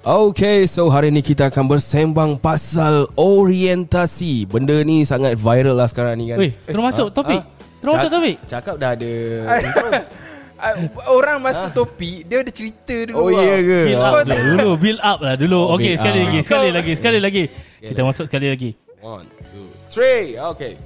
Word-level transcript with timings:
Okay, 0.00 0.64
so 0.64 0.88
hari 0.88 1.12
ni 1.12 1.20
kita 1.20 1.52
akan 1.52 1.76
bersembang 1.76 2.40
pasal 2.40 3.04
orientasi. 3.20 4.48
Benda 4.48 4.80
ni 4.80 5.04
sangat 5.04 5.36
viral 5.36 5.76
lah 5.76 5.92
sekarang 5.92 6.16
ni 6.16 6.32
kan. 6.32 6.40
Weh, 6.40 6.56
terus 6.64 6.80
masuk 6.80 7.12
topik. 7.12 7.44
Terus 7.84 7.92
masuk 7.92 8.10
topik. 8.10 8.36
Cakap 8.48 8.74
dah 8.80 8.96
ada. 8.96 9.12
Ah, 10.60 10.76
Orang 11.08 11.40
masuk 11.40 11.72
topik 11.72 12.28
Dia 12.28 12.44
ada 12.44 12.52
cerita 12.52 12.92
oh 13.16 13.32
dulu 13.32 13.32
iya 13.32 13.56
tau. 13.56 13.64
ke? 13.64 13.80
Build 13.88 14.04
up 14.04 14.12
dulu, 14.20 14.44
dulu 14.44 14.70
Build 14.76 15.00
up 15.00 15.18
lah 15.24 15.32
dulu 15.32 15.56
Oh, 15.56 15.80
Okay 15.80 15.96
sekali 15.96 16.20
up. 16.20 16.24
lagi 16.28 16.38
Sekali 16.44 16.68
lagi 16.68 16.92
Sekali 17.00 17.16
lagi 17.16 17.42
Kita 17.80 18.00
masuk 18.04 18.24
sekali 18.28 18.46
lagi 18.52 18.70
One, 19.00 19.24
two, 19.48 19.64
three. 19.88 20.36
Okay. 20.36 20.76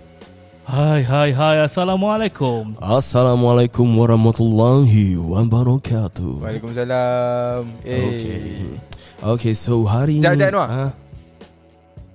Hai 0.62 1.02
hai 1.02 1.34
hai 1.34 1.56
Assalamualaikum 1.66 2.78
Assalamualaikum 2.78 3.82
warahmatullahi 3.98 5.18
wabarakatuh. 5.18 6.46
Waalaikumsalam 6.46 7.66
eh, 7.82 7.98
Okay. 7.98 8.93
Okay, 9.24 9.56
so 9.56 9.88
hari 9.88 10.20
Sekejap, 10.20 10.36
ni. 10.36 10.36
sekejap, 10.36 10.52
Noah. 10.52 10.68
Ah. 10.68 10.90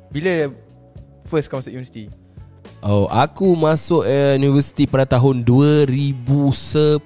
Bila 0.10 0.32
First 1.26 1.50
kau 1.50 1.58
masuk 1.58 1.74
universiti 1.74 2.06
Oh, 2.80 3.12
aku 3.12 3.60
masuk 3.60 4.08
uh, 4.08 4.34
universiti 4.34 4.88
pada 4.88 5.04
tahun 5.10 5.44
2010. 5.44 7.02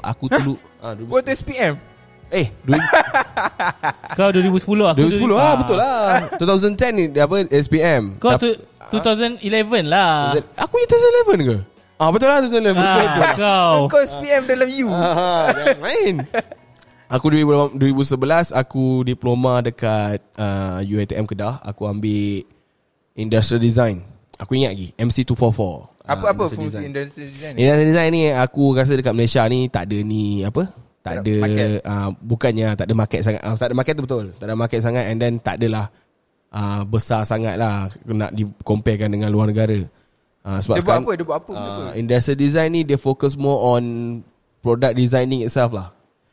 Aku 0.00 0.24
dulu 0.30 0.54
ah 0.80 0.96
2010. 0.96 1.10
Waktu 1.10 1.30
SPM 1.36 1.74
Eh, 2.32 2.48
2000, 2.64 2.80
Kau 4.16 4.32
2010 4.32 4.56
aku 4.88 4.98
2010 5.04 5.36
ah 5.36 5.52
betul 5.52 5.76
lah. 5.76 6.16
2010 6.40 6.96
ni 6.96 7.04
apa 7.12 7.34
SPM. 7.52 8.16
Kau 8.16 8.40
tu 8.40 8.56
2011 8.88 9.42
lah 9.84 10.32
Aku 10.56 10.74
ni 10.80 10.86
2011 10.88 11.44
ke? 11.44 11.56
Ah 12.00 12.08
betul 12.08 12.28
lah 12.32 12.38
2011. 12.40 12.72
ah, 12.72 13.34
Kau 13.36 13.74
Kau 13.92 14.00
SPM 14.00 14.48
dalam 14.48 14.68
U 14.70 14.86
Ah, 14.88 15.44
jangan 15.52 15.76
main. 15.82 16.14
Aku 17.12 17.28
2000 17.28 17.76
2011 17.76 18.56
aku 18.56 19.04
diploma 19.04 19.60
dekat 19.60 20.24
uh, 20.32 20.80
UiTM 20.80 21.28
Kedah. 21.28 21.60
Aku 21.60 21.84
ambil 21.84 22.40
industrial 23.12 23.60
design. 23.60 24.00
Aku 24.40 24.56
ingat 24.56 24.72
lagi 24.72 24.96
MC244. 24.96 25.60
Ah, 26.08 26.16
Apa-apa 26.16 26.48
industrial 26.48 26.56
fungsi 26.56 26.64
design. 26.72 26.88
industri 26.88 27.22
design 27.28 27.52
ni 27.52 27.60
Industrial 27.60 27.88
design 27.92 28.10
ni 28.16 28.22
aku 28.32 28.64
rasa 28.72 28.92
dekat 28.96 29.12
Malaysia 29.12 29.44
ni 29.44 29.60
tak 29.68 29.92
ada 29.92 29.98
ni 30.00 30.40
apa? 30.40 30.62
Tak 31.04 31.04
Tak 31.04 31.14
ada 31.20 31.34
market. 31.36 31.68
uh, 31.84 32.08
bukannya 32.16 32.68
tak 32.80 32.86
ada 32.88 32.94
market 32.96 33.20
sangat. 33.20 33.40
Uh, 33.44 33.56
tak 33.60 33.68
ada 33.68 33.76
market 33.76 33.92
tu 33.92 34.04
betul. 34.08 34.24
Tak 34.40 34.46
ada 34.48 34.54
market 34.56 34.80
sangat 34.80 35.04
and 35.12 35.18
then 35.20 35.32
tak 35.36 35.54
adalah 35.60 35.84
uh, 36.48 36.80
besar 36.88 37.28
sangat 37.28 37.60
lah 37.60 37.92
nak 38.08 38.32
di-comparekan 38.32 39.12
dengan 39.12 39.28
luar 39.28 39.52
negara. 39.52 39.84
Uh, 40.48 40.58
sebab 40.64 40.80
Dia 40.80 40.82
buat 40.82 40.88
sekarang 40.88 41.04
apa 41.04 41.12
Dia 41.12 41.26
buat 41.28 41.38
apa 41.44 41.52
uh, 41.52 41.90
industrial 41.92 42.40
design 42.40 42.70
ni 42.72 42.88
dia 42.88 42.96
fokus 42.96 43.36
more 43.36 43.76
on 43.76 43.82
product 44.64 44.96
designing 44.96 45.44
itself 45.44 45.76
lah. 45.76 45.92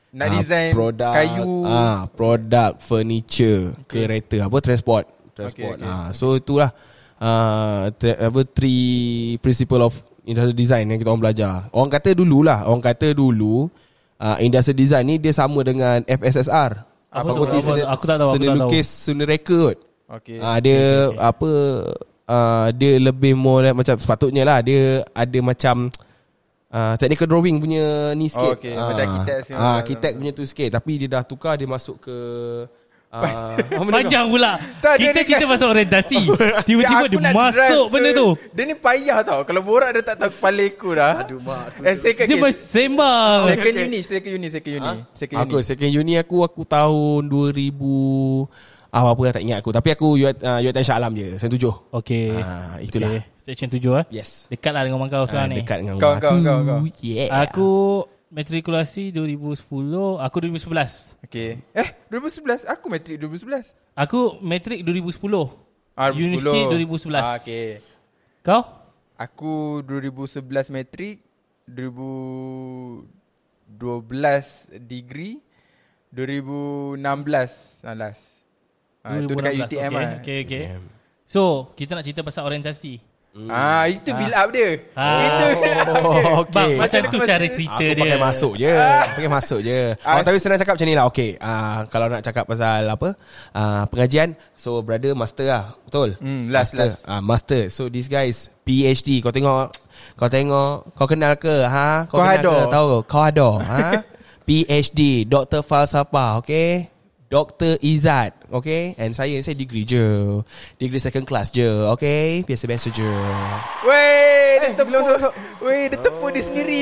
Nak 0.09 0.25
Ah, 0.25 0.33
design 0.33 0.69
produk, 0.71 1.13
Kayu. 1.13 1.51
ah 1.63 1.99
produk 2.09 2.71
furniture 2.79 3.77
okay. 3.77 4.09
kereta 4.09 4.37
apa 4.43 4.57
transport. 4.57 5.05
Transport 5.31 5.77
Okay, 5.77 5.85
okay. 5.85 5.95
ah 6.01 6.09
so 6.09 6.33
itulah 6.33 6.73
uh, 7.17 7.93
tra- 7.93 8.17
apa 8.19 8.41
three 8.43 8.89
principle 9.37 9.79
of 9.79 9.93
industrial 10.23 10.53
design 10.53 10.85
yang 10.87 10.97
kita 10.97 11.09
orang 11.09 11.23
belajar. 11.23 11.69
Orang 11.69 11.89
kata 11.89 12.11
dululah 12.11 12.65
orang 12.65 12.81
kata 12.83 13.13
dulu 13.13 13.69
uh, 14.17 14.37
industrial 14.39 14.77
design 14.77 15.05
ni 15.05 15.15
dia 15.15 15.29
sama 15.29 15.61
dengan 15.61 16.01
FSSR 16.03 16.71
Apa 17.07 17.25
tu? 17.27 17.41
Apa- 17.43 17.61
Seni, 17.61 17.81
aku 17.83 18.03
tak 18.03 18.17
tahu, 18.17 18.29
aku 18.29 18.35
Seni. 18.35 18.47
Lukis 18.49 18.87
Seni 18.89 19.23
Reka 19.23 19.57
kot. 19.63 19.77
Okay. 20.09 20.37
Ah 20.39 20.57
dia 20.57 20.81
apa 21.15 21.49
uh, 22.25 22.67
dia 22.73 22.97
lebih 22.97 23.33
more 23.33 23.61
like 23.63 23.77
macam 23.77 23.93
sepatutnya 23.93 24.41
lah 24.41 24.57
dia 24.59 25.05
ada 25.07 25.37
macam 25.39 25.93
uh, 26.69 26.93
technical 26.95 27.27
drawing 27.27 27.57
punya 27.57 27.85
ni 28.13 28.27
sikit. 28.27 28.45
Oh, 28.45 28.55
okay. 28.55 28.73
Macam 28.73 29.03
architect 29.05 29.39
sikit. 29.45 29.57
Ah 29.57 29.75
architect 29.77 30.13
punya 30.15 30.31
tu 30.31 30.43
sikit 30.43 30.69
tapi 30.71 30.91
dia 30.97 31.09
dah 31.09 31.23
tukar 31.23 31.53
dia 31.53 31.65
masuk 31.65 31.97
ke 31.99 32.17
uh, 33.09 33.57
Panjang 33.89 34.29
pula 34.29 34.61
Tak, 34.77 35.01
dia 35.01 35.09
Kita 35.09 35.17
dekat- 35.17 35.27
cerita 35.33 35.45
pasal 35.49 35.67
orientasi 35.73 36.17
Tiba-tiba 36.69 36.97
Aku 37.01 37.07
dia 37.09 37.33
masuk 37.33 37.57
drive 37.57 37.89
benda 37.89 38.09
ke- 38.09 38.15
tu 38.15 38.27
Dia 38.53 38.63
ni 38.69 38.75
payah 38.77 39.17
tau 39.25 39.41
Kalau 39.41 39.61
borak 39.65 39.89
dia 39.97 40.03
tak 40.05 40.21
tahu 40.21 40.29
kepala 40.29 40.65
aku 40.69 40.89
dah 40.93 41.15
Aduh 41.25 41.41
mak 41.41 41.73
aku. 41.73 41.79
Eh 41.81 41.95
second 41.97 42.25
Dia 42.29 42.35
okay. 42.37 42.43
bersembang 42.45 43.39
Second 43.49 43.75
uni 43.81 43.99
Second 44.05 44.33
uni 44.37 44.47
Second 44.47 44.73
uni 44.77 44.93
Second 45.17 45.37
Aku 45.41 45.55
uni 45.57 45.65
second 45.65 45.89
uni 45.91 46.13
aku 46.15 46.37
aku 46.45 46.61
tahun 46.61 47.21
2000 47.25 48.69
ah 48.89 49.05
apa 49.05 49.21
dah 49.21 49.33
tak 49.37 49.43
ingat 49.45 49.57
aku 49.61 49.69
tapi 49.69 49.89
aku 49.93 50.17
UiT 50.17 50.41
uh, 50.41 50.81
Shah 50.81 50.97
Alam 50.97 51.13
je 51.13 51.37
sen 51.37 51.45
tujuh. 51.45 51.69
Okay 51.93 52.33
Ah, 52.33 52.73
itulah. 52.81 53.09
okay. 53.09 53.21
Section 53.41 53.69
7 53.69 53.79
eh 53.99 54.05
Yes. 54.11 54.45
Dekat 54.47 54.71
lah 54.71 54.83
dengan 54.83 54.99
kau 55.05 55.23
Ah, 55.23 55.27
sekarang 55.27 55.49
ni 55.51 55.57
dekat 55.59 55.77
dengan 55.81 55.95
Kau, 55.97 56.13
kau, 56.15 56.35
aku. 56.35 56.43
kau, 56.43 56.59
kau. 56.63 56.79
Yeah. 56.99 57.27
Aku 57.31 57.69
matrikulasi 58.29 59.09
2010 59.09 59.65
Aku 60.19 60.35
2011 60.39 61.17
Okay 61.25 61.49
Eh 61.73 61.87
2011 62.07 62.67
Aku 62.67 62.85
matrik 62.87 63.17
2011 63.17 63.73
Aku 63.95 64.19
matrik 64.39 64.79
2010 64.83 65.67
Ah, 65.93 66.09
2010. 66.09 66.21
Universiti 66.21 66.59
2011 66.85 67.17
ah, 67.17 67.35
Okay 67.35 67.67
Kau? 68.39 68.61
Aku 69.15 69.83
2011 69.83 70.45
matrik 70.69 71.19
2012 71.67 73.05
degree 74.81 75.37
2016 76.09 77.01
ah, 77.83 77.93
last 77.93 78.23
ah, 79.03 79.15
Itu 79.15 79.33
dekat 79.33 79.53
2016. 79.57 79.65
UTM 79.65 79.91
okay, 79.91 79.99
lah 79.99 80.11
okay, 80.17 80.37
okay. 80.43 80.61
So 81.25 81.41
Kita 81.73 81.93
nak 81.93 82.03
cerita 82.03 82.21
pasal 82.21 82.45
orientasi 82.45 83.08
Ah 83.47 83.85
itu 83.85 84.09
build 84.09 84.33
up 84.33 84.49
dia. 84.49 84.81
Ah. 84.93 85.21
Itu 85.21 85.45
build 85.55 85.79
up 85.79 85.85
dia. 85.85 86.01
Oh, 86.01 86.43
Bang 86.43 86.43
okay. 86.43 86.75
macam 86.75 86.99
Macam 86.99 87.13
tu 87.13 87.17
cara 87.21 87.45
cerita 87.45 87.77
Aku 87.77 87.83
dia 87.85 88.01
pakai 88.01 88.19
masuk 88.19 88.53
je 88.55 88.71
Pakai 89.13 89.31
masuk 89.31 89.59
je 89.61 89.79
Ah. 90.01 90.13
oh, 90.17 90.21
Tapi 90.21 90.37
senang 90.37 90.57
cakap 90.57 90.73
macam 90.75 90.87
ni 90.87 90.95
lah 90.97 91.05
Okay 91.07 91.29
uh, 91.37 91.79
Kalau 91.87 92.05
nak 92.09 92.21
cakap 92.21 92.43
pasal 92.43 92.83
apa 92.83 93.09
uh, 93.53 93.83
Pengajian 93.85 94.29
So 94.53 94.81
brother 94.81 95.13
master 95.13 95.45
lah 95.45 95.63
Betul 95.81 96.17
Hmm, 96.17 96.49
last, 96.49 96.73
master. 96.73 96.89
last. 96.89 96.99
Uh, 97.05 97.21
master 97.21 97.61
So 97.69 97.87
this 97.87 98.05
guy 98.05 98.27
is 98.27 98.49
PhD 98.59 99.21
Kau 99.21 99.31
tengok 99.31 99.71
Kau 100.15 100.27
tengok 100.27 100.91
Kau 100.91 101.05
kenal 101.05 101.37
ke 101.37 101.63
ha? 101.63 102.03
Kau, 102.05 102.17
Kau 102.17 102.25
kenal 102.25 102.41
ada. 102.41 102.51
ke 102.51 102.65
Tahu 102.67 102.85
ke 102.89 102.97
Kau 103.05 103.23
ada 103.23 103.49
ha? 103.61 103.79
PhD 104.47 104.99
Doktor 105.23 105.61
falsafah 105.61 106.41
Okay 106.41 106.89
Dr. 107.29 107.77
Izzat 107.77 108.49
Okay 108.49 108.97
And 108.97 109.13
saya 109.13 109.37
Saya 109.45 109.53
degree 109.53 109.85
je 109.85 110.41
Degree 110.81 110.97
second 110.97 111.29
class 111.29 111.53
je 111.53 111.69
Okay 111.93 112.41
Biasa-biasa 112.41 112.89
je 112.89 113.05
Weh, 113.85 114.57
dia 114.57 114.73
tepuk. 114.73 114.97
masuk, 114.97 115.13
masuk. 115.21 115.33
Weh, 115.61 115.85
dia 115.87 115.97
tepuk 116.01 116.29
dia 116.33 116.43
sendiri. 116.43 116.81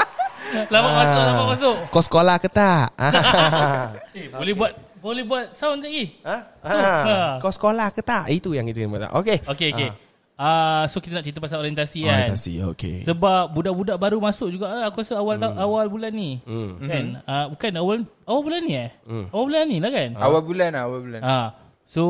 Lama 0.72 0.88
masuk 0.96 1.20
Lama 1.20 1.44
masuk 1.52 1.76
Kau 1.92 2.02
sekolah 2.02 2.36
ke 2.40 2.48
tak? 2.48 2.88
eh, 4.16 4.32
Boleh 4.32 4.54
buat 4.56 4.72
Boleh 5.04 5.22
buat 5.28 5.52
sound 5.52 5.84
lagi 5.84 6.16
Ha? 6.24 6.36
Ha. 6.64 6.76
Ha. 6.80 7.16
Kau 7.36 7.52
sekolah 7.52 7.92
ke 7.92 8.00
tak? 8.00 8.32
Itu 8.32 8.56
yang 8.56 8.64
kita 8.64 8.88
nak. 8.88 9.12
Okey. 9.20 9.44
Okay 9.44 9.70
okay 9.76 10.05
Ah, 10.36 10.84
So 10.86 11.00
kita 11.00 11.16
nak 11.16 11.24
cerita 11.24 11.40
pasal 11.40 11.58
orientasi 11.58 12.04
kan 12.04 12.28
Orientasi, 12.28 12.60
okey. 12.76 12.96
Sebab 13.02 13.50
budak-budak 13.50 13.96
baru 13.96 14.20
masuk 14.20 14.52
juga 14.52 14.68
ah, 14.68 14.84
Aku 14.86 15.00
rasa 15.00 15.16
awal 15.16 15.36
hmm. 15.36 15.56
awal 15.56 15.88
bulan 15.88 16.12
ni 16.12 16.44
Hmm. 16.44 16.76
Kan 16.78 17.04
Ah, 17.24 17.48
Bukan 17.48 17.72
awal 17.74 17.96
Awal 18.22 18.40
bulan 18.44 18.60
ni 18.60 18.72
eh 18.76 18.90
Awal 19.32 19.44
bulan 19.48 19.64
ni 19.64 19.76
lah 19.80 19.90
kan 19.90 20.10
awal 20.14 20.40
bulan 20.40 20.68
lah, 20.70 20.82
awal 20.84 21.00
bulan. 21.00 21.20
Ah, 21.20 21.48
So 21.84 22.02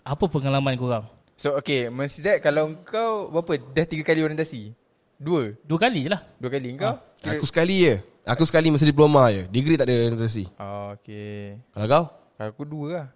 Apa 0.00 0.24
pengalaman 0.26 0.74
korang? 0.74 1.04
So, 1.36 1.56
okay. 1.56 1.88
Mesti 1.88 2.20
that 2.20 2.36
kalau 2.40 2.72
kau 2.84 3.28
berapa? 3.28 3.56
Dah 3.72 3.84
tiga 3.84 4.00
kali 4.02 4.20
orientasi? 4.20 4.72
Dua? 5.16 5.52
Dua 5.60 5.76
kali 5.78 6.04
je 6.04 6.10
lah 6.12 6.20
Dua 6.36 6.48
kali 6.48 6.72
kau? 6.74 6.96
Kira- 7.16 7.36
Aku 7.36 7.44
sekali 7.44 7.84
je. 7.84 7.94
Aku 8.24 8.44
sekali 8.44 8.68
masa 8.68 8.84
diploma 8.84 9.28
je. 9.28 9.44
Degree 9.48 9.76
tak 9.76 9.88
ada 9.88 10.08
orientasi. 10.08 10.44
Oh, 10.56 10.92
okay. 10.92 11.56
Kalau 11.72 11.86
kau? 11.86 12.04
Kalau 12.36 12.50
aku 12.52 12.64
dua 12.64 12.88
lah. 12.94 13.06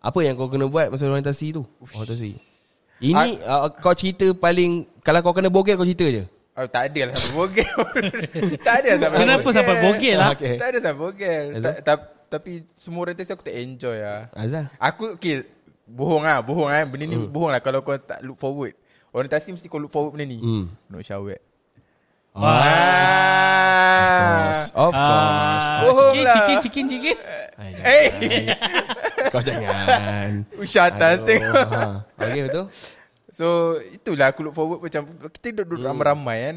Apa 0.00 0.20
yang 0.20 0.36
kau 0.36 0.48
kena 0.48 0.64
buat 0.64 0.88
masa 0.88 1.04
orientasi 1.04 1.52
tu? 1.52 1.64
Orientasi. 1.92 2.55
Ini 2.98 3.28
uh, 3.40 3.68
kau 3.72 3.92
cerita 3.92 4.24
paling 4.32 4.88
kalau 5.00 5.20
kau 5.20 5.32
kena 5.32 5.48
bogel 5.48 5.74
kau 5.74 5.84
cerita 5.84 6.06
je. 6.06 6.24
Oh, 6.52 6.64
tak 6.64 6.88
ada 6.88 7.00
lah 7.02 7.14
sampai 7.14 7.34
bogel. 7.36 7.68
tak 8.64 8.74
ada 8.80 8.88
lah 8.88 8.98
sampai 8.98 9.18
Kenapa 9.20 9.40
bogel. 9.42 9.54
sampai 9.54 9.74
bogel 9.78 10.16
lah? 10.16 10.28
Okay. 10.32 10.54
Tak 10.56 10.68
ada 10.68 10.78
sampai 10.80 10.98
bogel. 10.98 11.42
Ta- 11.60 11.80
ta- 11.82 12.12
Tapi 12.26 12.50
semua 12.72 13.00
orientasi 13.02 13.30
aku 13.30 13.44
tak 13.44 13.54
enjoy 13.54 13.96
lah. 13.96 14.26
Azal. 14.32 14.66
Aku, 14.76 15.14
okay. 15.14 15.44
Bohong 15.84 16.24
lah, 16.24 16.40
bohong 16.40 16.66
lah. 16.66 16.82
Benda 16.82 17.04
ni 17.04 17.14
bohong 17.20 17.52
lah 17.52 17.60
kalau 17.60 17.78
kau 17.80 17.94
tak 17.94 18.18
look 18.20 18.34
forward. 18.34 18.72
Orientasi 19.12 19.52
mesti 19.52 19.68
kau 19.68 19.76
look 19.76 19.92
forward 19.92 20.10
benda 20.12 20.26
ni. 20.26 20.40
Hmm. 20.40 20.66
No 20.88 20.98
shower. 20.98 21.36
Ah. 22.36 22.50
Of 23.96 24.10
course. 24.10 24.62
Of 24.72 24.92
Ah, 24.92 25.00
course. 25.00 25.68
Bohong 25.82 26.10
Cikin, 26.10 26.24
lah. 26.24 26.34
cikin, 26.34 26.56
cikin, 26.58 26.84
cikin 26.88 27.16
Eh, 27.78 28.06
Kau 29.28 29.40
jangan. 29.40 30.30
usah 30.62 30.88
atas 30.88 31.22
tengok. 31.22 31.54
ha. 31.66 32.04
Okey 32.16 32.42
betul? 32.44 32.66
So 33.28 33.46
itulah 33.86 34.30
aku 34.30 34.40
look 34.42 34.54
forward 34.54 34.80
macam 34.80 35.02
kita 35.28 35.52
duduk 35.58 35.78
Hmm. 35.78 35.88
ramai-ramai 35.92 36.38
kan. 36.42 36.56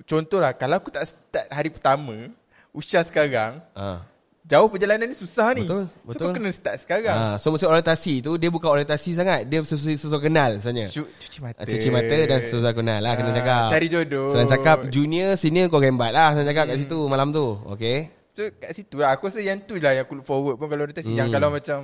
Contohlah 0.00 0.52
kalau 0.52 0.76
aku 0.76 0.88
tak 0.88 1.04
start 1.04 1.48
hari 1.48 1.68
pertama, 1.68 2.30
Usha 2.70 3.02
sekarang, 3.02 3.58
Ha. 3.72 4.06
jauh 4.44 4.70
perjalanan 4.70 5.04
ni 5.04 5.12
susah 5.12 5.50
ni. 5.50 5.66
Betul, 5.66 5.90
So 5.90 6.06
betul. 6.06 6.24
kau 6.24 6.36
kena 6.36 6.50
start 6.50 6.76
sekarang. 6.78 7.10
Ha, 7.10 7.34
so 7.36 7.50
mesti 7.50 7.66
orientasi 7.66 8.22
tu 8.22 8.38
dia 8.38 8.46
bukan 8.46 8.70
orientasi 8.70 9.10
sangat, 9.12 9.42
dia 9.44 9.58
sesuai 9.58 9.98
sesuai 9.98 10.22
kenal 10.22 10.50
sebenarnya. 10.56 10.86
Cu- 10.88 11.10
cuci 11.10 11.38
mata. 11.40 11.58
Ah, 11.58 11.66
Cuci 11.66 11.88
mata 11.90 12.14
dan 12.22 12.38
sesuai 12.40 12.72
kenal 12.72 13.00
lah 13.00 13.12
kena 13.12 13.28
Ah, 13.28 13.36
cakap. 13.36 13.66
Cari 13.68 13.86
jodoh. 13.88 14.26
Senang 14.30 14.48
cakap 14.48 14.78
junior 14.86 15.34
senior 15.34 15.66
kau 15.66 15.82
gembat 15.82 16.12
lah 16.12 16.30
senang 16.30 16.48
cakap 16.48 16.64
kat 16.68 16.76
situ 16.78 16.98
malam 17.04 17.28
tu. 17.28 17.58
Okay. 17.68 18.14
So 18.38 18.46
kat 18.54 18.70
situ 18.70 19.02
lah 19.02 19.18
Aku 19.18 19.26
rasa 19.26 19.42
yang 19.42 19.58
tu 19.66 19.74
lah 19.82 19.98
Yang 19.98 20.06
aku 20.06 20.22
look 20.22 20.26
forward 20.30 20.54
pun 20.62 20.70
Kalau 20.70 20.86
orientasi 20.86 21.10
hmm. 21.10 21.18
Yang 21.18 21.28
kalau 21.34 21.48
macam 21.50 21.78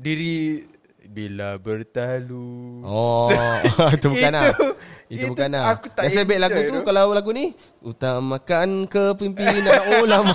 Diri 0.00 0.64
Bila 1.00 1.56
bertalu 1.56 2.84
Oh, 2.84 3.32
itu 3.96 4.06
bukan 4.08 4.30
lah. 4.30 4.52
Itu, 4.52 4.66
itu 5.10 5.24
bukan 5.32 5.48
lah. 5.50 5.64
aku 5.74 5.86
tak 5.90 6.06
baik 6.22 6.38
lagu 6.38 6.58
tu 6.62 6.70
tu. 6.70 6.80
kalau 6.84 7.10
lagu 7.10 7.30
ni 7.32 7.50
utamakan 7.80 8.84
kepimpinan 8.86 9.64
ulama. 10.04 10.30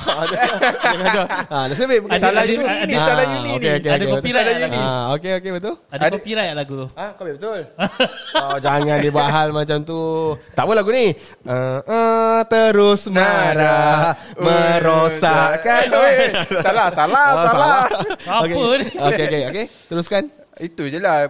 ha, 1.47 1.69
nasib 1.69 1.85
baik 1.85 2.01
bukan 2.03 2.17
Ada- 2.17 2.25
Salah 2.27 2.41
ada- 2.43 2.51
uni 2.51 2.65
ada- 2.65 2.83
ni 2.83 2.95
Salah 2.97 3.23
ni 3.23 3.37
okey, 3.55 3.71
Ada 3.87 4.05
copyright 4.09 4.43
betul. 4.43 4.51
lah 4.51 4.57
lagu. 4.59 4.81
Ah, 4.81 5.03
okey 5.13 5.31
okey 5.37 5.51
betul. 5.53 5.73
Ada 5.87 6.01
Ada- 6.01 6.15
copyright 6.17 6.51
lagu 6.51 6.73
tu. 6.75 6.87
Ah, 6.97 7.09
kau 7.13 7.23
betul. 7.23 7.59
oh, 8.41 8.57
jangan 8.59 8.97
dibuat 8.99 9.27
hal 9.29 9.47
macam 9.53 9.77
tu. 9.79 9.99
Tak 10.51 10.63
apa 10.65 10.73
lagu 10.75 10.89
ni. 10.91 11.05
Uh, 11.45 11.79
uh, 11.85 12.39
terus 12.49 13.01
marah 13.07 14.17
merosakkan. 14.35 15.83
Salah 16.59 16.87
Salah 16.91 17.27
Salah 17.47 17.81
Apa 18.27 18.43
ni? 18.75 18.85
Okey 18.91 19.23
okey 19.23 19.41
okey. 19.53 19.65
Teruskan. 19.87 20.25
Itu 20.59 20.87
je 20.87 20.99
lah 20.99 21.27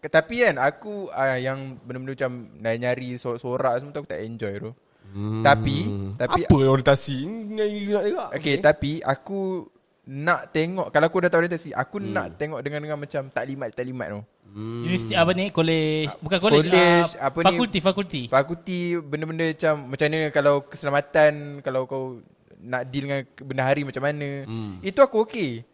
Tapi 0.00 0.46
kan 0.46 0.56
Aku 0.60 1.08
uh, 1.10 1.38
Yang 1.38 1.80
benda-benda 1.84 2.12
macam 2.16 2.32
Nyari 2.60 3.16
sorak 3.18 3.74
semua 3.80 3.92
tu 3.94 4.00
Aku 4.04 4.08
tak 4.08 4.22
enjoy 4.22 4.54
tu 4.60 4.70
hmm. 5.12 5.42
Tapi 5.44 5.76
Tapi 6.16 6.40
apa 6.46 6.56
orientasi? 6.56 7.16
Nyanyi 7.28 7.78
nak 7.92 8.04
dengar. 8.04 8.28
Okay, 8.36 8.54
tapi 8.60 9.00
aku 9.00 9.70
nak 10.06 10.54
tengok 10.54 10.94
kalau 10.94 11.10
aku 11.10 11.18
dah 11.18 11.30
tahu 11.34 11.42
orientasi, 11.42 11.74
aku 11.74 11.98
Hmm. 11.98 12.14
nak 12.14 12.26
tengok 12.38 12.62
dengan 12.62 12.78
dengan 12.78 12.98
macam 13.02 13.26
taklimat 13.26 13.74
taklimat 13.74 14.08
tu. 14.14 14.22
Universiti 14.56 15.18
apa 15.18 15.34
ni? 15.34 15.50
College. 15.50 16.14
Bukan 16.22 16.38
college. 16.38 16.70
College, 16.70 17.10
ah, 17.18 17.28
apa 17.28 17.38
ni? 17.42 17.46
fakulti, 17.50 17.78
fakulti. 17.82 18.22
Fakulti 18.30 18.78
benda-benda 19.02 19.50
macam 19.50 19.74
macam 19.90 20.06
mana 20.06 20.18
kalau 20.30 20.54
keselamatan, 20.64 21.32
kalau 21.60 21.90
kau 21.90 22.22
nak 22.62 22.86
deal 22.88 23.10
dengan 23.10 23.20
benda 23.42 23.62
hari 23.66 23.82
macam 23.82 24.02
mana. 24.06 24.46
Hmm. 24.46 24.78
Itu 24.80 25.02
aku 25.02 25.26
okay. 25.26 25.66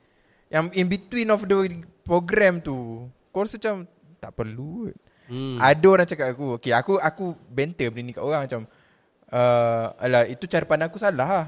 Yang 0.49 0.65
in 0.81 0.87
between 0.89 1.29
of 1.29 1.45
the 1.45 1.57
program 2.03 2.63
tu, 2.63 3.09
kau 3.31 3.47
rasa 3.47 3.59
macam 3.59 3.89
tak 4.23 4.33
perlu. 4.35 4.91
Hmm. 5.31 5.57
Ada 5.59 5.87
orang 5.87 6.07
cakap 6.07 6.35
aku, 6.35 6.59
okay, 6.59 6.75
aku 6.75 6.99
aku 6.99 7.35
banter 7.49 7.89
benda 7.89 8.07
ni 8.07 8.13
kat 8.13 8.23
orang 8.23 8.45
macam 8.45 8.69
uh, 9.33 9.87
alah 9.97 10.29
itu 10.29 10.45
cara 10.45 10.69
pandang 10.69 10.93
aku 10.93 11.01
salah 11.01 11.27
lah. 11.27 11.47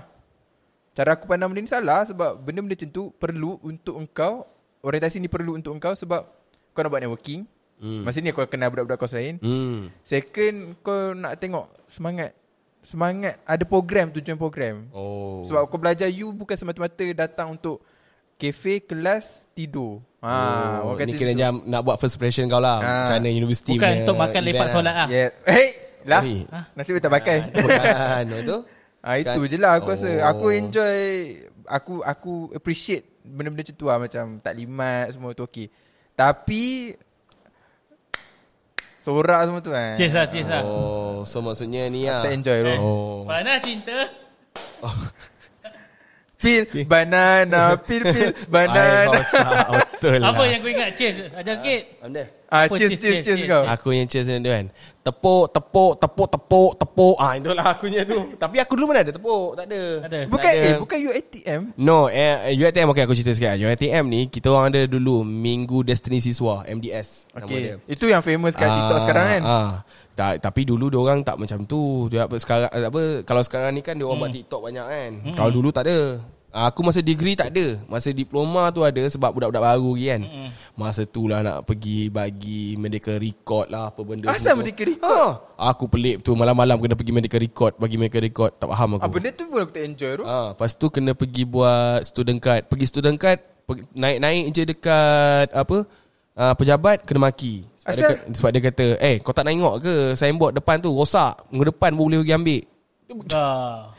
Cara 0.94 1.18
aku 1.18 1.26
pandang 1.26 1.50
benda 1.50 1.66
ni 1.66 1.70
salah 1.70 2.06
sebab 2.06 2.38
benda-benda 2.38 2.78
macam 2.78 2.90
tu 2.94 3.10
perlu 3.18 3.58
untuk 3.66 3.98
engkau 3.98 4.46
orientasi 4.84 5.18
ni 5.18 5.26
perlu 5.26 5.58
untuk 5.58 5.74
engkau 5.74 5.92
sebab 5.92 6.22
kau 6.70 6.80
nak 6.80 6.90
buat 6.90 7.02
networking. 7.02 7.44
Hmm. 7.82 8.06
Maksudnya 8.06 8.30
kau 8.30 8.46
kenal 8.46 8.70
budak-budak 8.70 8.96
kau 8.96 9.10
lain. 9.10 9.42
Hmm. 9.42 9.90
Second 10.06 10.78
kau 10.80 11.12
nak 11.12 11.36
tengok 11.42 11.66
semangat 11.90 12.30
semangat 12.84 13.40
ada 13.42 13.64
program 13.66 14.12
tujuan 14.12 14.38
program. 14.38 14.86
Oh. 14.94 15.42
Sebab 15.48 15.66
kau 15.66 15.80
belajar 15.80 16.06
you 16.06 16.30
bukan 16.30 16.54
semata-mata 16.54 17.04
datang 17.16 17.58
untuk 17.58 17.82
kafe, 18.44 18.84
kelas, 18.84 19.48
tidur. 19.56 20.04
Ha, 20.24 20.80
oh, 20.84 20.92
orang 20.96 21.08
ni 21.08 21.12
kata 21.16 21.20
kira 21.20 21.30
tu. 21.32 21.36
macam 21.36 21.52
nak 21.68 21.80
buat 21.84 21.96
first 22.00 22.16
impression 22.16 22.44
kau 22.48 22.60
lah. 22.60 22.80
Ah. 22.80 22.88
Macam 23.04 23.14
mana 23.20 23.28
universiti 23.28 23.76
Bukan 23.76 23.88
punya 23.88 24.00
untuk 24.04 24.16
makan 24.16 24.40
lepak 24.44 24.68
solat 24.72 24.94
lah. 24.96 25.08
Yeah. 25.08 25.30
Hey, 25.44 25.66
lah. 26.04 26.20
Sorry. 26.20 26.38
Nasib 26.76 26.94
tak 27.00 27.12
pakai. 27.12 27.36
Bukan. 27.52 28.24
Betul? 28.44 28.62
Ha, 29.04 29.20
itu 29.20 29.36
je 29.52 29.60
lah 29.60 29.76
aku 29.76 29.92
rasa. 29.92 30.08
Oh. 30.08 30.32
Aku 30.32 30.48
enjoy 30.48 30.96
aku 31.68 32.00
aku 32.00 32.48
appreciate 32.56 33.04
benda-benda 33.20 33.60
macam 33.60 33.76
tu 33.76 33.84
lah 33.84 33.98
macam 34.00 34.24
taklimat 34.40 35.12
semua 35.12 35.36
tu 35.36 35.44
okey. 35.44 35.68
Tapi 36.16 36.96
sorak 39.04 39.40
semua 39.44 39.60
tu 39.60 39.76
kan. 39.76 39.92
Cheers 39.92 40.14
lah, 40.16 40.24
cheers 40.24 40.48
lah. 40.48 40.64
Oh, 40.64 41.20
so 41.28 41.44
maksudnya 41.44 41.84
ni 41.92 42.08
lah. 42.08 42.24
Tak 42.24 42.32
enjoy 42.32 42.58
tu. 42.64 42.74
Oh. 42.80 43.28
Mana 43.28 43.60
cinta? 43.60 44.08
Pil 46.44 46.62
banana, 46.84 47.72
pil 47.78 48.04
pil 48.04 48.30
banana. 48.52 49.18
betul 49.88 50.20
lah. 50.20 50.28
Apa 50.30 50.42
yang 50.44 50.60
kau 50.60 50.68
ingat? 50.68 50.88
Cheers. 50.92 51.16
Ajar 51.32 51.54
sikit. 51.58 51.82
Ah, 52.54 52.68
Apa 52.68 52.76
cheers 52.76 52.94
cheers, 52.94 53.00
cheers 53.00 53.00
cheers, 53.00 53.24
cheers 53.24 53.40
cheers? 53.40 53.50
kau. 53.50 53.62
Aku 53.66 53.88
yang 53.90 54.06
cheers 54.06 54.28
ni 54.28 54.38
tu 54.38 54.52
kan. 54.52 54.66
Tepuk, 55.02 55.44
tepuk, 55.50 55.92
tepuk, 55.98 56.28
tepuk, 56.30 56.70
tepuk. 56.78 57.16
Ah, 57.18 57.34
itulah 57.34 57.66
aku 57.66 57.88
punya 57.88 58.04
tu. 58.04 58.20
Tapi 58.44 58.56
aku 58.56 58.72
dulu 58.74 58.86
mana 58.88 59.00
ada 59.00 59.10
tepuk? 59.10 59.56
Tak 59.56 59.64
ada. 59.66 59.82
Ada. 60.04 60.18
Bukan 60.28 60.44
Tak 60.44 60.54
ada. 60.54 60.64
eh 60.64 60.74
bukan 60.78 60.98
UATM. 61.02 61.60
No, 61.74 61.98
eh, 62.06 62.54
UiTM 62.54 62.86
okay 62.86 63.02
aku 63.02 63.12
cerita 63.12 63.32
sikit. 63.32 63.56
UiTM 63.56 64.04
ni 64.06 64.20
kita 64.28 64.48
orang 64.48 64.70
ada 64.70 64.86
dulu 64.86 65.24
Minggu 65.24 65.82
Destiny 65.82 66.20
Siswa 66.20 66.62
MDS 66.64 67.32
nama 67.32 67.48
dia. 67.48 67.74
Okey. 67.74 67.90
Itu 67.90 68.04
yang 68.06 68.22
famous 68.22 68.54
kat 68.54 68.68
TikTok 68.68 68.98
sekarang 69.02 69.26
kan. 69.26 69.42
Ah, 69.42 69.72
tak, 70.14 70.38
tapi 70.38 70.62
dulu 70.62 70.86
dia 70.86 71.00
orang 71.00 71.20
tak 71.20 71.36
macam 71.36 71.58
tu. 71.64 72.06
Dia 72.06 72.24
apa 72.24 72.38
sekarang 72.38 72.70
apa 72.70 73.02
kalau 73.24 73.42
sekarang 73.42 73.74
ni 73.74 73.82
kan 73.82 73.98
dia 73.98 74.06
orang 74.06 74.20
buat 74.20 74.32
TikTok 74.32 74.60
banyak 74.62 74.86
kan. 74.86 75.10
Kalau 75.32 75.50
dulu 75.50 75.68
tak 75.68 75.84
ada. 75.84 76.22
Ah, 76.54 76.70
Aku 76.70 76.80
masa 76.80 77.02
degree 77.02 77.34
tak 77.34 77.50
ada 77.50 77.82
Masa 77.84 78.08
diploma 78.08 78.70
tu 78.70 78.80
ada 78.80 79.02
Sebab 79.04 79.26
budak-budak 79.28 79.58
baru 79.60 79.90
lagi 79.90 80.06
kan 80.06 80.22
Masa 80.72 81.02
tu 81.02 81.26
lah 81.26 81.42
nak 81.42 81.66
pergi 81.66 82.06
Bagi 82.06 82.78
medical 82.78 83.18
record 83.18 83.66
lah 83.66 83.90
Apa 83.90 84.00
benda 84.00 84.30
Asal 84.30 84.38
semua 84.48 84.54
tu. 84.54 84.60
medical 84.62 84.86
record? 84.88 85.10
ha, 85.10 85.34
Aku 85.68 85.84
pelik 85.84 86.22
tu 86.22 86.30
Malam-malam 86.32 86.78
kena 86.78 86.94
pergi 86.94 87.10
medical 87.10 87.40
record 87.40 87.74
Bagi 87.74 87.98
medical 87.98 88.22
record 88.22 88.54
Tak 88.54 88.70
faham 88.70 88.94
aku 88.94 89.02
Ah 89.02 89.10
benda 89.10 89.30
tu 89.30 89.44
pun 89.44 89.58
aku 89.58 89.72
tak 89.72 89.84
enjoy 89.84 90.12
tu. 90.14 90.24
Ah, 90.24 90.54
lepas 90.54 90.70
tu 90.72 90.86
kena 90.88 91.10
pergi 91.12 91.42
buat 91.44 91.98
student 92.02 92.38
card. 92.38 92.62
Pergi 92.64 92.86
student 92.86 93.16
card, 93.16 93.38
pergi- 93.64 93.90
naik-naik 93.92 94.44
je 94.48 94.62
dekat 94.64 95.46
apa? 95.50 95.78
Ah, 96.32 96.52
pejabat 96.52 97.02
kena 97.02 97.18
maki. 97.24 97.66
Sebab 97.76 97.90
dia, 97.90 97.98
Asal? 98.00 98.14
ka- 98.16 98.26
sebab 98.32 98.50
dia 98.50 98.62
kata, 98.64 98.86
"Eh, 98.96 99.16
kau 99.18 99.30
tak 99.30 99.44
tengok 99.44 99.74
ke 99.78 99.94
signboard 100.12 100.54
depan 100.54 100.78
tu 100.78 100.90
rosak. 100.90 101.34
Minggu 101.48 101.70
depan 101.70 101.90
pun 101.92 102.06
boleh 102.06 102.18
pergi 102.20 102.34
ambil." 102.34 102.62
Ah, 103.30 103.94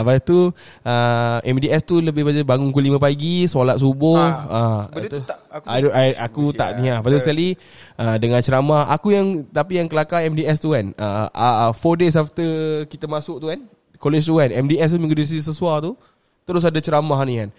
lepas 0.00 0.18
tu 0.20 0.50
ah, 0.82 1.38
MDS 1.42 1.82
tu 1.82 1.98
lebih 1.98 2.22
pada 2.22 2.40
bangun 2.42 2.68
pukul 2.68 2.90
5 2.90 2.98
pagi, 2.98 3.44
solat 3.44 3.76
subuh. 3.76 4.16
Ah, 4.16 4.34
Ah, 4.48 4.80
benda 4.88 5.08
tu 5.08 5.20
tak- 5.22 5.40
aku- 5.48 5.68
I, 5.68 5.78
I, 5.84 6.08
aku 6.16 6.42
Bullshit 6.46 6.58
tak 6.58 6.68
lah. 6.68 6.76
ni 6.76 6.86
lah. 6.86 6.98
Lepas 6.98 7.10
tu 7.10 7.18
So- 7.18 7.24
sekali 7.24 7.48
ah, 7.94 8.16
dengan 8.16 8.40
ceramah 8.40 8.82
aku 8.88 9.08
yang 9.10 9.26
tapi 9.46 9.72
yang 9.76 9.86
kelakar 9.86 10.22
MDS 10.22 10.58
tu 10.58 10.70
kan. 10.70 10.90
Ah, 10.96 11.30
ah, 11.30 11.70
4 11.70 11.78
days 11.96 12.14
after 12.14 12.48
kita 12.86 13.06
masuk 13.06 13.38
tu 13.38 13.46
kan, 13.46 13.60
college 13.96 14.24
tu 14.24 14.36
kan, 14.36 14.48
MDS 14.48 14.90
tu 14.90 14.98
minggu 14.98 15.16
desi 15.16 15.38
sesuar 15.38 15.80
tu 15.80 15.94
terus 16.42 16.62
ada 16.62 16.78
ceramah 16.78 17.18
ni 17.22 17.38
kan. 17.38 17.50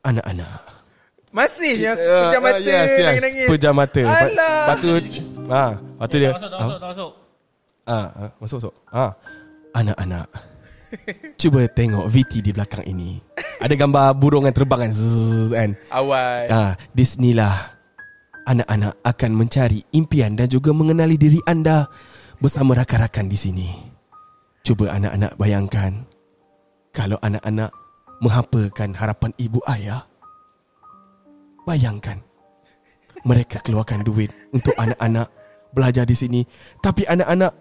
Anak-anak. 0.00 0.78
Masih 1.28 1.76
yang 1.76 1.92
Ah, 1.94 2.24
pejam 2.24 2.40
ah, 2.40 2.46
mata 2.46 2.60
yes, 2.62 2.88
yes, 2.88 3.04
nangis-nangis. 3.04 3.48
Pejam 3.48 3.74
mata. 3.74 4.00
Alah. 4.00 4.56
Lepas 4.64 4.76
tu 4.76 4.88
ah, 5.46 5.72
lepas 5.76 6.06
tu 6.08 6.16
dia 6.16 6.28
Tak 6.28 6.34
masuk, 6.34 6.48
tak 6.48 6.58
masuk, 6.58 6.78
tak 6.78 6.88
masuk. 6.88 7.10
Ah, 7.84 8.06
ah, 8.10 8.30
masuk 8.38 8.56
masuk. 8.58 8.74
Ah. 8.88 9.12
Anak-anak. 9.78 10.26
Cuba 11.38 11.70
tengok 11.70 12.10
VT 12.10 12.42
di 12.42 12.50
belakang 12.50 12.82
ini. 12.82 13.22
Ada 13.62 13.78
gambar 13.78 14.18
burung 14.18 14.50
yang 14.50 14.56
terbang 14.56 14.88
kan. 14.88 14.92
Zzz, 14.92 15.54
kan. 15.54 15.70
Awal. 15.94 16.42
Ah, 16.50 16.72
di 16.90 17.04
sinilah 17.06 17.78
anak-anak 18.48 18.98
akan 19.04 19.30
mencari 19.36 19.84
impian 19.94 20.34
dan 20.34 20.48
juga 20.50 20.74
mengenali 20.74 21.14
diri 21.14 21.38
anda 21.46 21.86
bersama 22.42 22.74
rakan-rakan 22.74 23.30
di 23.30 23.38
sini. 23.38 23.68
Cuba 24.66 24.90
anak-anak 24.96 25.38
bayangkan 25.38 26.02
kalau 26.90 27.20
anak-anak 27.22 27.70
menghampakan 28.18 28.90
harapan 28.98 29.30
ibu 29.38 29.62
ayah. 29.70 30.02
Bayangkan 31.68 32.18
mereka 33.28 33.60
keluarkan 33.60 34.00
duit 34.00 34.32
untuk 34.50 34.72
anak-anak 34.80 35.28
belajar 35.70 36.08
di 36.08 36.16
sini, 36.16 36.40
tapi 36.80 37.04
anak-anak 37.04 37.52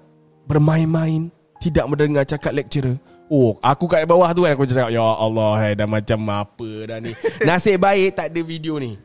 bermain-main, 0.47 1.27
tidak 1.61 1.85
mendengar 1.89 2.25
cakap 2.25 2.53
lecturer. 2.53 2.97
Oh, 3.27 3.59
aku 3.59 3.91
kat 3.91 4.07
bawah 4.07 4.31
tu 4.31 4.47
kan 4.47 4.55
aku 4.55 4.63
cakap, 4.63 4.87
ya 4.87 5.03
Allah, 5.03 5.51
hai, 5.59 5.75
dah 5.75 5.83
macam 5.83 6.31
apa 6.31 6.69
dah 6.87 7.03
ni. 7.03 7.11
Nasib 7.47 7.83
baik 7.83 8.15
tak 8.15 8.31
ada 8.31 8.39
video 8.39 8.79
ni. 8.79 8.95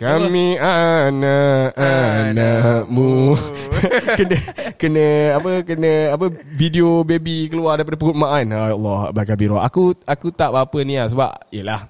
Kami 0.00 0.56
anak-anakmu 0.56 3.36
kena 4.16 4.38
kena 4.80 5.36
apa 5.36 5.60
kena 5.60 6.16
apa 6.16 6.32
video 6.56 7.04
baby 7.04 7.52
keluar 7.52 7.76
daripada 7.76 8.00
perut 8.00 8.16
mak 8.16 8.32
kan. 8.32 8.48
Ya 8.48 8.72
Allah, 8.72 9.12
bakabiro. 9.12 9.60
Aku 9.60 9.92
aku 10.08 10.32
tak 10.32 10.56
apa-apa 10.56 10.88
ni 10.88 10.96
lah 10.96 11.04
sebab 11.04 11.36
yalah 11.52 11.84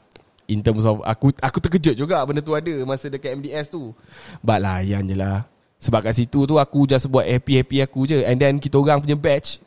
in 0.51 0.59
terms 0.59 0.83
of 0.83 0.99
aku 1.07 1.31
aku 1.39 1.63
terkejut 1.63 1.95
juga 1.95 2.27
benda 2.27 2.43
tu 2.43 2.51
ada 2.51 2.75
masa 2.83 3.07
dekat 3.07 3.39
MDS 3.39 3.71
tu. 3.71 3.95
But 4.43 4.67
layan 4.67 5.07
je 5.07 5.15
lah. 5.15 5.47
Sebab 5.81 6.01
kat 6.03 6.13
situ 6.15 6.45
tu 6.45 6.55
aku 6.55 6.85
just 6.85 7.09
buat 7.09 7.25
happy-happy 7.25 7.81
aku 7.81 8.05
je 8.05 8.21
and 8.21 8.37
then 8.37 8.57
kita 8.57 8.77
orang 8.77 9.01
punya 9.01 9.17
batch 9.17 9.59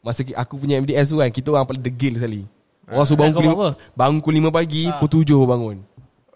masa 0.00 0.24
aku 0.32 0.56
punya 0.56 0.78
MDS 0.78 1.12
tu 1.12 1.20
kan 1.20 1.28
kita 1.28 1.52
orang 1.52 1.68
paling 1.68 1.84
degil 1.84 2.16
sekali. 2.16 2.42
Orang 2.88 3.04
suruh 3.04 3.20
bangun 3.20 3.34
pukul 3.34 3.44
lima, 3.46 3.68
bangun 3.92 4.16
pukul 4.18 4.34
5 4.40 4.48
pagi, 4.50 4.82
Ah. 4.86 4.96
pukul 4.96 5.20
7 5.22 5.44
bangun. 5.44 5.76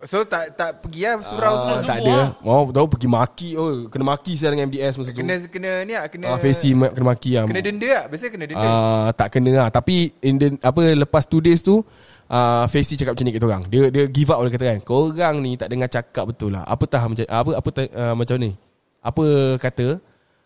So 0.03 0.27
tak 0.27 0.53
tak 0.53 0.83
pergi 0.83 1.07
lah 1.07 1.23
surau 1.23 1.55
semua. 1.57 1.73
Ah, 1.73 1.87
tak 1.87 1.99
semua. 2.03 2.19
ada. 2.27 2.43
Mau 2.43 2.67
tahu 2.69 2.87
pergi 2.91 3.09
maki. 3.09 3.49
Oh, 3.55 3.87
kena 3.87 4.05
maki 4.05 4.35
saya 4.35 4.51
dengan 4.51 4.67
MDS 4.67 4.99
masa 4.99 5.09
tu. 5.09 5.17
Kena 5.17 5.35
kena 5.47 5.71
ni 5.81 5.93
ah 5.95 6.05
kena 6.05 6.27
Ah, 6.29 6.37
Facy 6.37 6.75
ma- 6.75 6.91
kena 6.91 7.07
maki 7.07 7.31
lah. 7.33 7.47
kena 7.47 7.63
denda 7.63 7.89
ah. 7.95 8.05
Biasa 8.05 8.25
kena 8.29 8.45
denda. 8.45 8.67
Ah, 8.67 9.09
tak 9.15 9.29
kena 9.31 9.51
lah. 9.55 9.69
Tapi 9.71 10.11
in 10.21 10.35
the, 10.37 10.49
apa 10.59 10.93
lepas 10.93 11.25
2 11.25 11.39
days 11.41 11.63
tu 11.63 11.87
uh, 12.27 12.65
Facy 12.67 12.99
cakap 12.99 13.15
macam 13.15 13.25
ni 13.25 13.33
kita 13.33 13.47
orang. 13.47 13.63
Dia 13.71 13.89
dia 13.89 14.05
give 14.11 14.29
up 14.29 14.43
dia 14.43 14.51
kata 14.51 14.65
kan. 14.67 14.79
Korang 14.83 15.35
ni 15.39 15.55
tak 15.55 15.71
dengar 15.71 15.87
cakap 15.87 16.27
betul 16.27 16.51
lah. 16.51 16.67
Apa 16.67 16.85
tah 16.85 17.07
macam 17.07 17.23
apa 17.23 17.51
apa 17.55 17.69
uh, 17.89 18.15
macam 18.19 18.37
ni. 18.37 18.53
Apa 19.03 19.25
kata 19.59 19.99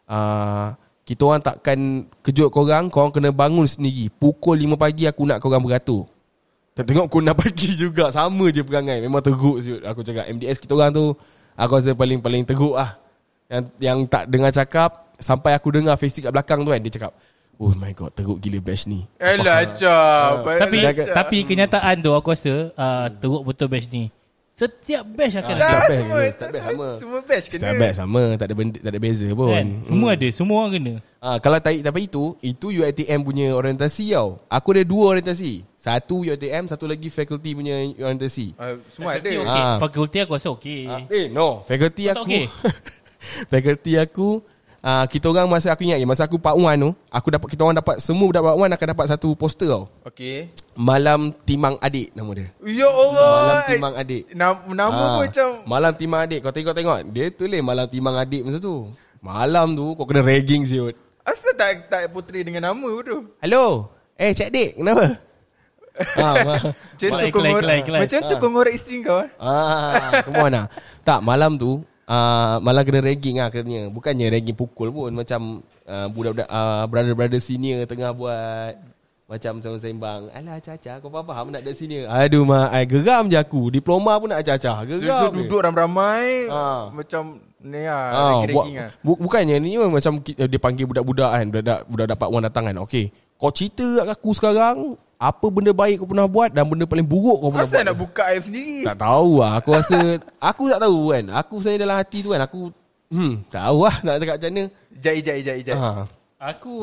uh, 0.08 0.72
kita 1.06 1.22
orang 1.22 1.38
takkan 1.38 1.78
kejut 2.24 2.50
korang, 2.50 2.90
korang 2.90 3.14
kena 3.14 3.30
bangun 3.30 3.62
sendiri. 3.62 4.10
Pukul 4.10 4.58
5 4.58 4.74
pagi 4.74 5.06
aku 5.06 5.22
nak 5.22 5.38
korang 5.38 5.62
beratur. 5.62 6.08
Tak 6.76 6.84
tengok 6.84 7.08
6 7.08 7.32
pagi 7.32 7.72
juga 7.72 8.12
Sama 8.12 8.52
je 8.52 8.60
perangai 8.60 9.00
Memang 9.00 9.24
teruk 9.24 9.64
siut 9.64 9.80
Aku 9.80 10.04
cakap 10.04 10.28
MDS 10.28 10.60
kita 10.60 10.76
orang 10.76 10.92
tu 10.92 11.16
Aku 11.56 11.72
rasa 11.72 11.96
paling-paling 11.96 12.44
teruk 12.44 12.76
lah 12.76 13.00
Yang 13.48 13.64
yang 13.80 13.98
tak 14.04 14.28
dengar 14.28 14.52
cakap 14.52 15.08
Sampai 15.16 15.56
aku 15.56 15.72
dengar 15.72 15.96
face 15.96 16.20
kat 16.20 16.28
belakang 16.28 16.60
tu 16.60 16.68
kan 16.68 16.76
Dia 16.76 16.92
cakap 16.92 17.16
Oh 17.56 17.72
my 17.72 17.96
god 17.96 18.12
teruk 18.12 18.36
gila 18.44 18.60
batch 18.60 18.92
ni 18.92 19.08
Elah 19.16 19.72
cap 19.72 20.44
Tapi 20.44 20.76
Sedangkan- 20.84 21.16
tapi 21.16 21.36
kenyataan 21.48 21.96
tu 22.04 22.12
aku 22.12 22.36
rasa 22.36 22.68
uh, 22.76 23.08
teruk 23.08 23.48
betul 23.48 23.72
batch 23.72 23.88
ni. 23.88 24.12
Setiap 24.56 25.04
batch 25.12 25.36
akan 25.36 25.52
Ah, 25.52 25.60
ada. 25.60 25.68
setiap 25.68 25.84
batch 25.84 26.00
semua, 26.00 26.16
kena, 26.16 26.32
setiap 26.32 26.48
batch 26.48 26.64
semua, 26.64 26.72
sama. 26.72 26.88
semua 26.96 27.18
batch 27.20 27.46
kena 27.52 27.60
Setiap 27.60 27.76
batch 27.76 27.96
sama 28.00 28.22
Tak 28.40 28.46
ada 28.48 28.54
benda, 28.56 28.78
tak 28.80 28.88
ada 28.88 29.00
beza 29.04 29.26
pun 29.36 29.48
Kan? 29.52 29.66
Semua 29.84 30.08
ada, 30.16 30.28
semua 30.32 30.56
orang 30.64 30.72
kena. 30.72 30.94
Ah, 31.20 31.36
kalau 31.36 31.58
tak 31.60 31.72
tapi 31.84 32.00
itu, 32.08 32.24
itu 32.40 32.66
UiTM 32.72 33.20
punya 33.20 33.46
orientasi 33.52 34.16
tau. 34.16 34.40
Aku 34.48 34.68
ada 34.72 34.80
dua 34.80 35.04
orientasi. 35.12 35.60
Satu 35.76 36.24
UiTM, 36.24 36.64
satu 36.72 36.88
lagi 36.88 37.12
faculty 37.12 37.50
punya 37.52 37.76
orientasi. 38.00 38.56
Ah, 38.56 38.80
Semua 38.88 39.20
ada 39.20 39.28
Fakulti 39.28 39.44
okey. 39.44 39.60
Ah. 39.60 39.76
Fakulti 39.76 40.16
aku 40.24 40.32
rasa 40.32 40.48
okey. 40.56 40.80
Ah, 40.88 41.00
eh 41.12 41.26
no, 41.28 41.60
faculty 41.68 42.02
Kau 42.08 42.14
aku. 42.16 42.24
okey? 42.24 42.44
faculty 43.52 43.92
aku 44.00 44.28
ah 44.80 45.04
kita 45.04 45.26
orang 45.26 45.46
masa 45.46 45.68
aku 45.68 45.82
ingat 45.82 45.96
je 45.96 46.04
masa 46.04 46.22
aku 46.22 46.36
part 46.36 46.54
1 46.54 46.64
tu, 46.76 46.90
aku 47.06 47.28
dapat 47.28 47.48
kita 47.48 47.60
orang 47.60 47.76
dapat 47.76 47.96
semua 47.98 48.24
budak 48.24 48.42
part 48.42 48.56
1 48.56 48.70
akan 48.70 48.88
dapat 48.90 49.06
satu 49.06 49.28
poster 49.32 49.68
tau. 49.68 49.84
Okay 50.02 50.48
Malam 50.72 51.32
Timang 51.42 51.76
Adik 51.78 52.12
nama 52.12 52.30
dia. 52.32 52.48
Ya 52.62 52.84
Allah 52.86 53.30
Malam 53.32 53.60
Timang 53.66 53.94
Adik. 53.94 54.22
Nama, 54.30 54.60
nama 54.66 54.92
Ah, 54.92 55.08
pun 55.14 55.22
macam 55.22 55.48
Malam 55.64 55.92
Timang 55.94 56.20
Adik 56.22 56.38
Kau 56.38 56.52
tengok-tengok 56.52 56.98
Dia 57.08 57.26
tulis 57.30 57.60
Malam 57.60 57.86
Timang 57.86 58.12
Adik 58.14 58.42
masa 58.42 58.58
tu 58.58 58.92
Malam 59.18 59.72
tu 59.72 59.92
Kau 59.92 60.04
kena 60.04 60.20
ragging 60.20 60.62
siut 60.62 60.92
Asal 61.22 61.56
tak 61.56 61.88
tak 61.88 62.12
portray 62.12 62.44
dengan 62.44 62.60
nama 62.66 62.90
tu 63.00 63.24
Hello 63.40 63.88
Eh 64.14 64.30
Cik 64.30 64.50
Dik 64.50 64.70
Kenapa 64.76 65.16
ah, 66.20 66.34
ma- 66.38 66.60
Macam 66.60 67.08
tu 67.08 67.26
kau 67.26 67.40
kelai, 67.40 67.50
ngor- 67.50 67.62
kelai, 67.64 67.78
kelai. 67.80 68.00
Macam 68.04 68.18
tu 68.22 68.34
kau 68.36 68.50
ngorek 68.50 68.74
isteri 68.76 68.98
kau 69.00 69.18
eh? 69.18 69.28
ah, 69.38 70.20
Come 70.22 70.38
on 70.38 70.52
lah 70.52 70.66
Tak 71.00 71.24
malam 71.24 71.56
tu 71.56 71.80
uh, 72.06 72.56
Malam 72.62 72.82
kena 72.86 73.00
ragging 73.02 73.36
lah 73.42 73.50
Kerana 73.50 73.90
Bukannya 73.90 74.26
ragging 74.30 74.56
pukul 74.56 74.88
pun 74.90 75.10
Macam 75.12 75.62
uh, 75.86 76.06
Budak-budak 76.10 76.48
uh, 76.48 76.84
Brother-brother 76.88 77.42
senior 77.42 77.84
Tengah 77.84 78.14
buat 78.14 78.72
Macam 79.26 79.58
sembang-sembang 79.58 80.30
Alah 80.30 80.58
Caca 80.62 81.02
Kau 81.02 81.10
faham 81.10 81.50
nak 81.50 81.62
ada 81.66 81.72
senior 81.74 82.06
Aduh 82.08 82.46
mak 82.46 82.70
I 82.72 82.86
geram 82.86 83.26
je 83.26 83.36
aku 83.36 83.68
Diploma 83.74 84.16
pun 84.22 84.30
nak 84.30 84.42
Caca 84.46 84.86
Geram 84.86 85.20
so 85.20 85.28
duduk 85.34 85.60
ramai-ramai 85.60 86.48
Ah. 86.48 86.88
Macam 86.94 87.42
Ni 87.66 87.82
lah 87.82 88.04
Ah, 88.14 88.46
lah 88.46 88.94
bu, 89.02 89.18
bukannya 89.18 89.58
ni 89.58 89.74
macam 89.74 90.22
dia 90.22 90.60
panggil 90.62 90.86
budak-budak 90.86 91.30
kan 91.34 91.46
budak 91.50 91.78
budak 91.90 92.06
dapat 92.14 92.26
orang 92.30 92.44
datang 92.46 92.64
kan. 92.70 92.76
Okey. 92.86 93.10
Kau 93.36 93.50
cerita 93.50 93.84
kat 94.02 94.08
aku 94.10 94.30
sekarang 94.32 94.76
apa 95.16 95.46
benda 95.48 95.72
baik 95.72 95.96
kau 95.98 96.08
pernah 96.08 96.24
buat 96.24 96.52
dan 96.52 96.64
benda 96.64 96.84
paling 96.84 97.04
buruk 97.04 97.40
kau 97.40 97.48
pernah 97.48 97.64
Asal 97.64 97.80
buat. 97.80 97.88
nak 97.88 97.96
buka 97.96 98.22
aib 98.28 98.42
sendiri 98.42 98.84
Tak 98.84 98.96
tahu 98.98 99.30
lah 99.38 99.52
Aku 99.56 99.68
rasa 99.72 99.96
Aku 100.52 100.62
tak 100.66 100.76
tahu 100.78 101.00
kan 101.08 101.24
Aku 101.34 101.54
sebenarnya 101.56 101.80
dalam 101.82 101.96
hati 101.96 102.18
tu 102.20 102.30
kan 102.30 102.42
Aku 102.42 102.60
Hmm 103.08 103.34
Tahu 103.48 103.78
lah 103.80 103.96
Nak 104.02 104.14
cakap 104.18 104.34
macam 104.36 104.50
mana 104.50 104.64
Ijat 104.92 105.14
ijat 105.16 105.34
ijat 105.36 105.56
ijat 105.58 105.76
ha. 105.76 106.04
Aku 106.36 106.74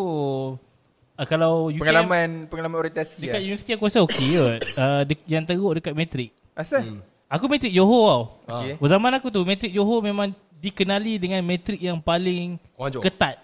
uh, 1.14 1.26
kalau 1.26 1.70
UKM, 1.70 1.78
Pengalaman 1.80 2.30
Pengalaman 2.50 2.78
orientasi 2.80 3.22
dekat 3.22 3.38
lah. 3.38 3.44
universiti 3.44 3.72
aku 3.72 3.86
rasa 3.86 4.00
okey 4.02 4.30
kot. 4.34 4.62
Uh, 4.82 5.02
de- 5.06 5.26
yang 5.28 5.44
teruk 5.44 5.74
dekat 5.78 5.94
matrik. 5.94 6.30
Asal 6.54 6.82
Hmm. 6.84 7.00
Aku 7.30 7.46
matrik 7.46 7.70
Johor 7.70 8.06
tau. 8.46 8.62
Okay. 8.62 8.78
Oh, 8.78 8.86
zaman 8.86 9.10
aku 9.14 9.30
tu 9.30 9.42
matrik 9.42 9.70
Johor 9.70 10.02
memang 10.02 10.34
dikenali 10.56 11.18
dengan 11.18 11.42
matrik 11.42 11.78
yang 11.78 11.98
paling 11.98 12.62
Konjo. 12.74 13.02
ketat. 13.02 13.42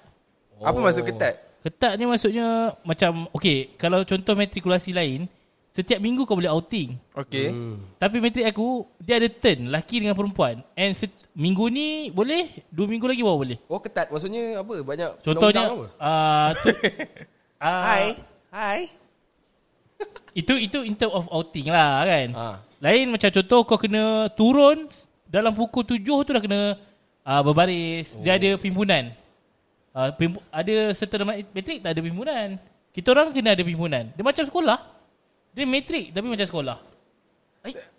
Apa 0.58 0.78
maksud 0.78 1.01
ketat 1.04 1.49
Ketat 1.60 2.00
ni 2.00 2.08
maksudnya 2.08 2.78
macam 2.88 3.28
okey, 3.36 3.75
kalau 3.75 4.04
contoh 4.08 4.32
matrikulasi 4.32 4.96
lain, 4.96 5.28
setiap 5.80 6.00
minggu 6.04 6.28
kau 6.28 6.36
boleh 6.36 6.51
outing. 6.51 6.98
Okay 7.13 7.51
hmm. 7.54 8.00
Tapi 8.01 8.20
matrik 8.20 8.48
aku 8.48 8.84
dia 9.00 9.16
ada 9.16 9.30
turn 9.32 9.72
lelaki 9.72 10.04
dengan 10.04 10.16
perempuan. 10.18 10.60
And 10.75 10.92
set, 10.92 11.12
minggu 11.32 11.72
ni 11.72 12.12
boleh, 12.12 12.68
dua 12.68 12.86
minggu 12.89 13.08
lagi 13.08 13.22
baru 13.24 13.38
boleh. 13.39 13.58
Oh 13.72 13.80
ketat 13.80 14.12
Maksudnya 14.12 14.60
apa 14.60 14.74
Banyak 14.84 15.24
Contohnya 15.24 15.72
apa? 15.72 15.86
uh, 16.00 16.48
tu, 16.58 16.68
uh, 17.63 17.84
Hai 17.86 18.06
Hai 18.51 18.80
Itu 20.32 20.56
itu 20.56 20.80
in 20.84 20.96
term 20.96 21.12
of 21.12 21.28
outing 21.28 21.72
lah 21.72 22.08
kan. 22.08 22.28
ha. 22.32 22.48
Lain 22.80 23.12
macam 23.12 23.28
contoh 23.28 23.60
kau 23.68 23.75
kena 23.75 24.32
turun 24.36 24.88
dalam 25.28 25.51
pukul 25.51 25.84
tujuh 25.84 26.24
tu 26.24 26.32
dah 26.32 26.39
kena 26.39 26.80
uh, 27.28 27.42
berbaris. 27.44 28.16
Oh. 28.16 28.24
Dia 28.24 28.39
ada 28.39 28.56
pimpinan. 28.56 29.12
Uh, 30.00 30.12
pimp- 30.15 30.46
ada 30.48 30.96
serta 30.96 31.20
matrik 31.25 31.84
tak 31.84 31.91
ada 31.91 32.00
pimpinan. 32.00 32.56
Kita 32.89 33.12
orang 33.12 33.29
kena 33.29 33.51
ada 33.51 33.62
pimpinan. 33.62 34.15
Dia 34.15 34.24
macam 34.24 34.48
sekolah. 34.48 34.79
Dia 35.51 35.65
matrik 35.65 36.06
tapi 36.10 36.25
macam 36.25 36.48
sekolah. 36.48 36.77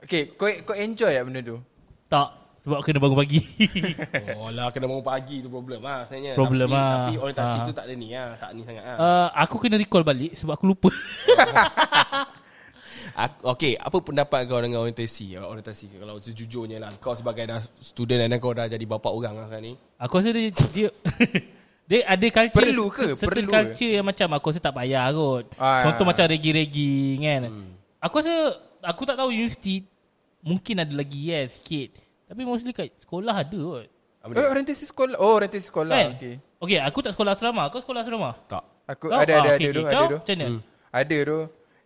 Okay 0.01 0.33
kau, 0.33 0.49
kau 0.65 0.73
enjoy 0.73 1.13
tak 1.13 1.21
benda 1.21 1.41
tu 1.45 1.61
Tak. 2.09 2.29
Sebab 2.61 2.81
kena 2.81 2.97
bangun 2.97 3.17
pagi. 3.19 3.41
Oh 4.37 4.49
lah 4.49 4.69
Kena 4.69 4.85
bangun 4.85 5.05
pagi 5.05 5.41
tu 5.41 5.49
problem 5.49 5.81
lah 5.81 6.05
sebenarnya 6.05 6.33
Problem 6.33 6.65
tapi, 6.67 6.77
lah. 6.77 6.93
Tapi 6.95 7.15
orientasi 7.19 7.57
Ah. 7.57 7.65
tu 7.65 7.73
tak 7.73 7.85
ada 7.85 7.95
ni 7.95 8.09
lah 8.13 8.37
Tak 8.37 8.51
ni 8.53 8.61
sangat 8.65 8.85
lah 8.85 8.97
uh, 8.97 9.29
aku 9.35 9.57
kena 9.59 9.77
recall 9.77 10.01
balik 10.01 10.33
sebab 10.33 10.57
aku 10.57 10.65
lupa. 10.67 10.89
Aku, 13.11 13.37
okay, 13.51 13.75
apa 13.75 13.99
pendapat 13.99 14.47
kau 14.47 14.61
dengan 14.61 14.81
orientasi? 14.81 15.35
Orientasi 15.35 15.99
kalau 15.99 16.17
sejujurnya 16.17 16.79
lah. 16.79 16.91
Kau 16.97 17.13
sebagai 17.13 17.43
dah 17.45 17.59
student 17.77 18.23
dan 18.23 18.39
kau 18.39 18.55
dah 18.55 18.65
jadi 18.65 18.85
bapa 18.87 19.11
orang 19.11 19.35
lah 19.35 19.45
sekarang 19.45 19.67
ni. 19.67 19.75
aku 19.99 20.15
rasa 20.15 20.31
dia 20.31 20.49
dia, 20.71 20.89
dia 21.91 22.07
ada 22.07 22.27
culture 22.31 22.63
Perlu 22.63 22.87
ke? 22.87 23.19
certain 23.19 23.27
Perlu 23.27 23.51
ke? 23.51 23.55
culture 23.59 23.93
yang 23.99 24.07
macam 24.07 24.29
aku 24.39 24.47
rasa 24.55 24.63
tak 24.63 24.75
payah 24.79 25.11
kot. 25.11 25.45
Ah. 25.59 25.83
Contoh 25.83 26.07
macam 26.07 26.25
regi-regi 26.31 27.19
kan. 27.19 27.51
Aku 27.99 28.15
rasa 28.23 28.35
aku 28.79 29.03
tak 29.03 29.19
tahu 29.19 29.35
universiti 29.35 29.83
mungkin 30.47 30.87
ada 30.87 30.95
lagi 30.95 31.35
ya 31.35 31.43
sikit. 31.51 31.99
Tapi 32.31 32.47
mostly 32.47 32.71
kat 32.71 32.95
sekolah 33.03 33.43
ada 33.43 33.59
kot. 33.59 33.91
Oh 34.21 34.47
orientasi 34.53 34.85
sekolah 34.85 35.17
Oh 35.17 35.41
orientasi 35.41 35.73
sekolah 35.73 35.97
Kan? 35.97 36.11
Okay 36.21 36.35
Okay, 36.61 36.77
aku 36.77 37.01
tak 37.01 37.17
sekolah 37.17 37.33
asrama. 37.33 37.73
Kau 37.73 37.81
sekolah 37.81 38.05
asrama? 38.05 38.37
Tak. 38.45 38.61
Aku 38.85 39.09
Kau? 39.09 39.17
ada 39.17 39.33
Ah, 39.33 39.41
ada 39.41 39.51
okay, 39.57 39.73
ada 39.73 39.73
tu 39.73 39.81
okay. 39.81 39.89
ada 39.89 39.97
Kau 39.97 40.05
tu 40.05 40.19
macam 40.21 40.37
mana? 40.37 40.59
Ada 40.93 41.17
tu 41.25 41.39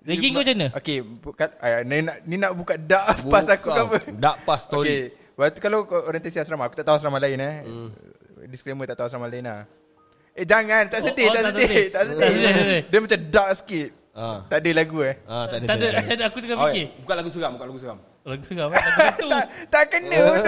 Ranking 0.04 0.32
kau 0.34 0.42
macam 0.42 0.56
mana? 0.58 0.68
Okay 0.75 0.99
bukan, 1.00 1.49
ah, 1.62 1.80
ni, 1.87 1.96
nak, 2.02 2.16
ni 2.26 2.37
nak 2.37 2.52
buka 2.58 2.75
dak 2.75 3.06
pas 3.30 3.46
aku 3.46 3.70
ke 3.70 3.80
apa 3.87 3.99
Tak 4.18 4.37
pas 4.42 4.61
story. 4.61 4.88
Okay 4.90 5.02
Waktu 5.38 5.58
kalau 5.62 5.78
orientasi 5.87 6.42
asrama 6.42 6.66
Aku 6.66 6.75
tak 6.75 6.84
tahu 6.90 6.99
asrama 6.99 7.23
lain 7.23 7.38
eh 7.38 7.54
Disclaimer 8.50 8.84
tak 8.90 8.99
tahu 9.00 9.06
asrama 9.08 9.30
lain 9.30 9.46
lah 9.46 9.64
Eh 10.34 10.44
jangan 10.44 10.82
Tak 10.86 10.98
Oh, 10.98 11.06
sedih 11.06 11.26
oh, 11.26 11.32
tak 11.32 11.40
tak 11.40 11.52
sedih 11.52 11.64
sedih. 11.64 11.84
Tak 11.84 11.92
Tak 11.94 12.04
sedih, 12.04 12.18
tak 12.18 12.30
sedih. 12.30 12.52
sedih 12.58 12.82
Dia 12.86 12.98
macam 13.00 13.20
dark 13.30 13.52
sikit 13.56 13.90
Ah. 14.14 14.38
Tak 14.46 14.58
ada 14.62 14.70
lagu 14.72 14.98
eh 15.00 15.14
Ah, 15.24 15.44
tak 15.44 15.56
ada. 15.56 15.66
Tak 15.66 15.74
ada, 15.74 15.86
macam 15.90 16.12
mana 16.12 16.24
aku 16.24 16.38
tengah 16.38 16.58
fikir. 16.60 16.84
Bukan 17.00 17.14
lagu 17.14 17.30
seram, 17.30 17.50
bukan 17.52 17.66
lagu 17.66 17.80
seram. 17.80 17.98
Lagu 18.22 18.44
seram. 18.44 18.68
Lagu 18.74 18.88
tu. 19.12 19.26
tak, 19.26 19.44
tak 19.68 19.84
kena 19.88 20.16
tu 20.22 20.42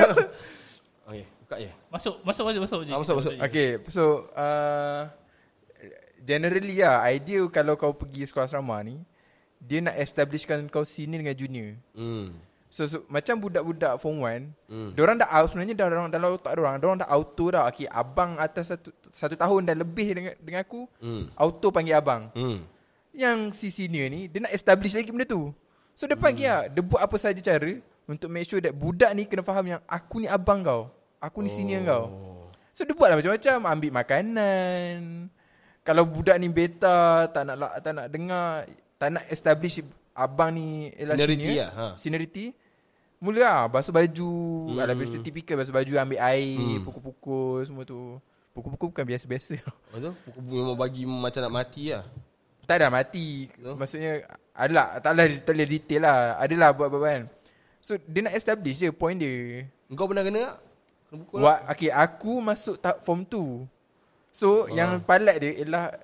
Okay, 1.06 1.22
buka 1.40 1.56
je. 1.56 1.70
Masuk, 1.86 2.14
masuk, 2.22 2.44
masuk, 2.46 2.60
masuk. 2.62 2.80
je. 2.80 2.90
Ah, 2.90 2.98
masuk, 2.98 3.14
masuk. 3.18 3.32
Okay 3.42 3.68
so 3.88 4.02
uh, 4.32 5.10
Generally 6.18 6.78
lah 6.78 7.06
Idea 7.06 7.42
kalau 7.46 7.74
kau 7.74 7.90
pergi 7.90 8.22
sekolah 8.24 8.46
asrama 8.46 8.82
ni 8.82 9.02
Dia 9.56 9.78
nak 9.80 9.94
establishkan 9.96 10.66
kau 10.66 10.82
senior 10.82 11.18
dengan 11.20 11.34
junior 11.34 11.74
Hmm. 11.90 12.34
So, 12.76 12.84
so 12.84 13.00
macam 13.08 13.40
budak-budak 13.40 13.96
form 13.96 14.20
1 14.20 14.28
Hmm. 14.28 14.52
hmm. 14.68 14.88
Diorang 14.92 15.16
dah 15.16 15.32
out 15.32 15.48
Sebenarnya 15.48 15.72
dah 15.72 15.86
dalam, 15.88 16.12
dalam 16.12 16.28
otak 16.36 16.52
diorang 16.52 16.76
Diorang 16.76 16.98
dah 17.00 17.08
auto 17.08 17.48
dah 17.48 17.64
Okay 17.72 17.88
abang 17.88 18.36
atas 18.36 18.68
satu 18.68 18.92
Satu 19.08 19.32
tahun 19.32 19.64
dah 19.64 19.72
lebih 19.72 20.12
dengan, 20.12 20.36
dengan 20.36 20.60
aku 20.60 20.84
Hmm. 21.00 21.32
Auto 21.40 21.72
panggil 21.72 21.96
abang 21.96 22.28
Hmm. 22.36 22.68
Yang 23.16 23.56
si 23.56 23.72
senior 23.72 24.12
ni 24.12 24.28
Dia 24.28 24.44
nak 24.44 24.52
establish 24.52 24.92
lagi 24.92 25.08
benda 25.08 25.24
tu 25.24 25.56
So 25.96 26.04
dia 26.04 26.20
panggil 26.20 26.52
lah 26.52 26.68
Dia 26.68 26.84
buat 26.84 27.00
apa 27.00 27.16
saja 27.16 27.40
cara 27.40 27.80
Untuk 28.04 28.28
make 28.28 28.44
sure 28.44 28.60
that 28.60 28.76
Budak 28.76 29.08
ni 29.16 29.24
kena 29.24 29.40
faham 29.40 29.64
yang 29.64 29.80
Aku 29.88 30.20
ni 30.20 30.28
abang 30.28 30.60
kau 30.60 30.92
Aku 31.16 31.40
ni 31.40 31.48
senior 31.48 31.80
kau 31.80 32.04
So 32.76 32.84
dia 32.84 32.92
buat 32.92 33.08
lah 33.08 33.16
macam-macam 33.16 33.56
Ambil 33.72 33.90
makanan 33.96 34.96
Kalau 35.80 36.04
budak 36.04 36.36
ni 36.36 36.52
beta 36.52 37.24
Tak 37.32 37.40
nak 37.40 37.80
tak 37.80 37.92
nak 37.96 38.06
dengar 38.12 38.68
Tak 39.00 39.08
nak 39.16 39.24
establish 39.32 39.80
Abang 40.12 40.52
ni 40.52 40.92
ialah 40.92 41.16
Seniority 41.16 41.40
senior, 41.40 41.56
lah, 41.56 41.70
ha. 41.72 41.86
Seniority 41.96 42.44
Mula 43.22 43.38
lah 43.40 43.60
Basuh 43.72 43.94
baju 43.94 44.32
hmm. 44.72 44.80
Alah 44.80 44.94
biasa 44.96 45.20
typical 45.24 45.56
Basuh 45.60 45.74
baju 45.74 45.92
ambil 45.96 46.20
air 46.20 46.56
Hmm. 46.56 46.84
Pukul-pukul 46.84 47.64
Semua 47.64 47.84
tu 47.88 48.20
Pukul-pukul 48.52 48.88
bukan 48.92 49.04
biasa-biasa 49.04 49.56
Lepas 49.60 50.00
tu, 50.00 50.12
pukul 50.28 50.42
memang 50.48 50.76
bagi 50.76 51.04
macam 51.04 51.44
nak 51.44 51.52
mati 51.52 51.92
lah. 51.92 52.04
Tak 52.64 52.76
dah 52.80 52.88
mati 52.88 53.52
So? 53.56 53.76
Maksudnya 53.76 54.24
Adalah 54.56 55.00
Tak 55.00 55.10
boleh, 55.12 55.28
tak 55.44 55.52
boleh 55.56 55.68
detail 55.68 56.00
lah 56.04 56.18
Adalah 56.40 56.68
buat-buat 56.72 57.02
kan 57.04 57.22
So 57.84 57.96
dia 58.00 58.20
nak 58.24 58.34
establish 58.36 58.80
je 58.80 58.88
Point 58.92 59.20
dia 59.20 59.64
Kau 59.94 60.10
pernah 60.10 60.26
kena 60.26 60.40
tak? 60.50 60.56
Kena 61.06 61.16
pukul 61.22 61.36
tak? 61.38 61.44
What, 61.46 61.58
okay, 61.70 61.90
aku 61.94 62.32
masuk 62.42 62.76
tak 62.82 62.98
form 63.06 63.22
2. 63.22 63.62
So, 64.34 64.66
oh. 64.66 64.74
yang 64.74 64.98
palat 65.00 65.38
dia 65.38 65.62
ialah 65.62 65.94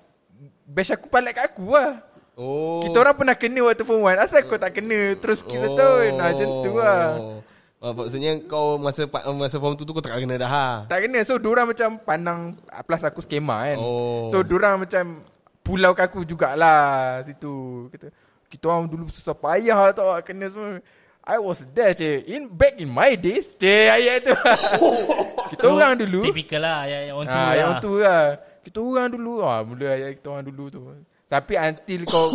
batch 0.63 0.95
aku 0.95 1.11
palat 1.11 1.35
kat 1.35 1.51
aku 1.51 1.75
lah. 1.75 1.99
Oh. 2.33 2.81
Kita 2.81 2.97
orang 2.97 3.13
pernah 3.13 3.35
kena 3.37 3.59
waktu 3.69 3.85
form 3.85 4.09
1. 4.09 4.17
Asal 4.17 4.41
kau 4.49 4.57
tak 4.57 4.73
kena 4.73 5.13
terus 5.21 5.45
kita 5.45 5.69
oh. 5.69 5.77
tahun. 5.77 6.09
Nah, 6.17 6.27
macam 6.33 6.47
tu 6.65 6.71
lah. 6.77 7.03
Ah, 7.83 7.91
maksudnya 7.91 8.31
kau 8.47 8.79
masa 8.79 9.05
masa 9.35 9.59
form 9.59 9.75
tu 9.75 9.83
tu 9.83 9.93
kau 9.93 10.01
tak 10.01 10.15
kena 10.17 10.39
dah 10.39 10.49
ha. 10.49 10.67
Tak 10.89 11.05
kena. 11.05 11.21
So, 11.27 11.37
diorang 11.37 11.69
macam 11.69 11.99
pandang 12.01 12.57
plus 12.87 13.03
aku 13.05 13.21
skema 13.21 13.69
kan. 13.69 13.77
Oh. 13.77 14.31
So, 14.33 14.41
diorang 14.41 14.81
macam 14.81 15.21
pulau 15.61 15.93
aku 15.93 16.25
jugalah 16.25 17.21
situ. 17.27 17.87
Kata, 17.93 18.07
Kita 18.49 18.65
orang 18.69 18.85
dulu 18.85 19.09
susah 19.09 19.33
payah 19.33 19.89
tau 19.97 20.13
Kena 20.21 20.45
semua 20.45 20.77
I 21.25 21.41
was 21.41 21.65
there 21.73 21.89
cik 21.95 22.27
in 22.29 22.51
Back 22.53 22.77
in 22.77 22.85
my 22.85 23.17
days 23.17 23.49
Cik 23.55 23.87
ayat 23.89 24.27
tu 24.27 24.35
Kita 25.55 25.73
orang 25.73 25.97
dulu 25.97 26.21
Typical 26.29 26.61
lah 26.61 26.85
Yang, 26.85 27.03
yang 27.09 27.17
on 27.17 27.25
tour 27.25 27.33
Ah, 27.33 27.41
lah. 27.41 27.53
yang 27.57 27.71
tu 27.81 27.91
lah. 27.97 28.23
Kita 28.61 28.77
orang 28.77 29.07
dulu 29.09 29.31
ah, 29.41 29.59
mula 29.65 29.87
ayat 29.89 30.21
kita 30.21 30.27
orang 30.31 30.45
dulu 30.45 30.63
tu. 30.69 30.81
Tapi 31.33 31.53
until 31.57 32.01
kau 32.05 32.27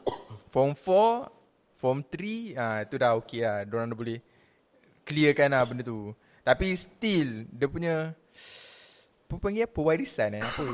form 0.52 0.72
4, 0.72 1.28
form 1.76 1.98
3, 2.00 2.56
ah 2.56 2.80
tu 2.88 2.96
dah 2.96 3.12
okey 3.20 3.44
lah. 3.44 3.68
Diorang 3.68 3.92
dah 3.92 3.98
boleh 3.98 4.18
clearkan 5.04 5.52
lah 5.52 5.62
benda 5.68 5.84
tu. 5.84 6.16
Tapi 6.40 6.72
still 6.72 7.44
dia 7.52 7.68
punya 7.68 7.94
apa 9.28 9.36
panggil 9.36 9.68
apa 9.68 9.80
warisan 9.84 10.40
eh 10.40 10.42
apa 10.42 10.64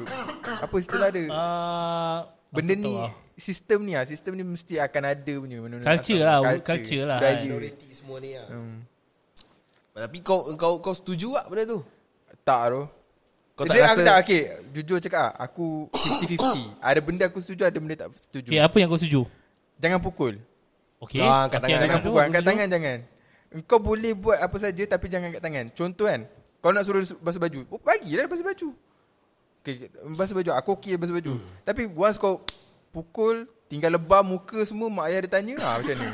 apa 0.62 0.74
istilah 0.78 1.10
dia 1.10 1.26
Ah, 1.34 2.30
benda 2.54 2.78
ni 2.78 2.94
lah. 2.94 3.10
sistem 3.34 3.82
ni 3.82 3.98
ah 3.98 4.06
sistem 4.06 4.38
ni 4.38 4.46
mesti 4.46 4.78
akan 4.78 5.02
ada 5.10 5.32
punya 5.42 5.58
benda 5.58 5.82
Culture 5.82 6.22
lah, 6.22 6.38
culture 6.62 7.02
lah. 7.02 7.18
budaya. 7.18 7.42
Minoriti 7.42 7.90
semua 7.90 8.22
ni 8.22 8.38
lah. 8.38 8.46
Hmm. 8.46 8.86
Tapi 9.90 10.18
kau 10.22 10.54
kau 10.54 10.78
kau 10.78 10.94
setuju 10.94 11.34
tak 11.34 11.50
benda 11.50 11.62
tu? 11.66 11.80
Tak 12.46 12.62
tu. 12.70 12.82
Kau 13.54 13.62
tak 13.70 13.78
Jadi, 13.78 13.86
rasa 13.86 13.94
aku 13.94 14.02
tak 14.02 14.16
okay, 14.18 14.40
jujur 14.74 14.98
cakap 14.98 15.30
ah, 15.30 15.46
aku 15.46 15.86
50-50. 15.94 16.74
ada 16.82 17.00
benda 17.06 17.24
aku 17.30 17.38
setuju, 17.38 17.62
ada 17.62 17.78
benda 17.78 17.94
tak 17.94 18.08
setuju. 18.26 18.50
Okay, 18.50 18.58
apa 18.58 18.76
yang 18.82 18.88
kau 18.90 18.98
setuju? 18.98 19.20
Jangan 19.78 19.98
pukul. 20.02 20.34
Okay. 20.98 21.22
Jangan 21.22 21.38
angkat 21.46 21.60
tangan. 21.62 21.78
Jangan 21.78 21.98
pukul, 22.02 22.20
angkat 22.26 22.42
tangan 22.42 22.66
jangan. 22.66 22.98
Kau 23.70 23.78
boleh 23.78 24.12
buat 24.18 24.42
apa 24.42 24.56
saja 24.58 24.82
tapi 24.90 25.06
jangan 25.06 25.30
angkat 25.30 25.42
tangan. 25.46 25.64
Contoh 25.70 26.10
kan, 26.10 26.26
kau 26.58 26.74
nak 26.74 26.82
suruh 26.82 27.06
basuh 27.22 27.38
baju. 27.38 27.62
Oh, 27.70 27.78
bagilah 27.78 28.26
basuh 28.26 28.42
baju. 28.42 28.68
Okay, 29.62 29.86
basuh 30.18 30.34
baju. 30.34 30.50
Aku 30.58 30.70
okey 30.74 30.98
basuh 30.98 31.14
baju. 31.14 31.38
Tapi 31.62 31.86
once 31.86 32.18
kau 32.18 32.42
pukul, 32.90 33.46
tinggal 33.70 33.94
lebam 33.94 34.34
muka 34.34 34.66
semua, 34.66 34.90
mak 34.90 35.14
ayah 35.14 35.30
dia 35.30 35.30
tanya, 35.30 35.54
ah 35.62 35.78
macam 35.78 35.94
ni. 35.94 36.10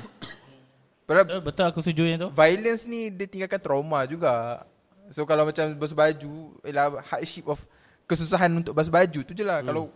Padahal 1.09 1.25
Betul, 1.27 1.41
betul 1.43 1.65
aku 1.67 1.79
setuju 1.83 2.03
yang 2.05 2.21
tu. 2.23 2.29
violence 2.37 2.85
ni 2.85 3.09
dia 3.09 3.27
tinggalkan 3.27 3.59
trauma 3.59 4.05
juga. 4.05 4.61
So 5.11 5.27
kalau 5.27 5.43
macam 5.43 5.75
basuh 5.75 5.99
baju, 5.99 6.55
ialah 6.63 7.03
hardship 7.03 7.51
of 7.51 7.59
kesusahan 8.07 8.51
untuk 8.55 8.73
basuh 8.73 8.95
baju 8.95 9.21
tu 9.27 9.33
je 9.35 9.43
lah. 9.43 9.61
Kalau 9.61 9.91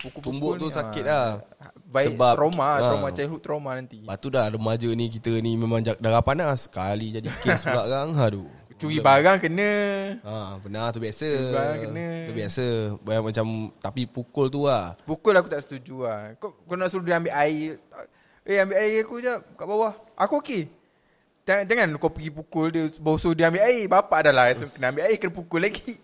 pukul-pukul 0.00 0.60
tu 0.60 0.68
ni, 0.68 0.74
sakit 0.74 1.04
ah, 1.04 1.08
lah. 1.08 1.28
Baik, 1.88 2.16
Sebab, 2.16 2.34
trauma, 2.36 2.64
ah. 2.64 2.80
trauma 2.80 3.08
childhood 3.12 3.42
trauma 3.44 3.70
nanti. 3.76 4.00
Lepas 4.00 4.18
tu 4.18 4.28
dah 4.32 4.48
remaja 4.48 4.88
ni 4.92 5.06
kita 5.12 5.32
ni 5.40 5.54
memang 5.54 5.80
jak- 5.84 6.00
darah 6.02 6.24
panas 6.24 6.66
Sekali 6.66 7.14
jadi 7.14 7.28
kes 7.40 7.64
pula 7.70 7.86
kan 7.86 8.10
Aduh 8.16 8.64
Curi 8.74 8.98
barang 8.98 9.38
kena. 9.38 9.70
Ha, 10.26 10.58
benar 10.58 10.90
tu 10.90 10.98
biasa. 10.98 11.30
Curi 11.30 11.54
barang 11.54 11.78
kena. 11.86 12.06
Tu 12.26 12.32
biasa. 12.34 12.66
Banyak 13.06 13.22
macam 13.30 13.46
tapi 13.78 14.02
pukul 14.10 14.50
tu 14.50 14.66
lah. 14.66 14.98
Pukul 15.06 15.38
aku 15.38 15.46
tak 15.46 15.62
setuju 15.62 16.02
lah. 16.02 16.34
Kau, 16.42 16.58
kau 16.66 16.74
nak 16.74 16.90
suruh 16.90 17.06
dia 17.06 17.22
ambil 17.22 17.34
air. 17.38 17.78
Eh 18.42 18.58
ambil 18.58 18.76
air 18.82 19.06
aku 19.06 19.22
je 19.22 19.30
kat 19.30 19.66
bawah. 19.66 19.94
Aku 20.18 20.42
okey. 20.42 20.66
Jangan, 21.44 21.64
jangan 21.68 21.88
kau 22.00 22.08
pergi 22.08 22.30
pukul 22.32 22.66
dia 22.72 22.88
suruh 22.96 23.36
dia 23.36 23.52
ambil 23.52 23.68
air. 23.68 23.84
Bapak 23.84 24.28
dah 24.28 24.32
lah. 24.32 24.48
So, 24.56 24.68
kena 24.72 24.88
ambil 24.92 25.04
air 25.04 25.16
kena 25.20 25.32
pukul 25.32 25.60
lagi. 25.60 26.00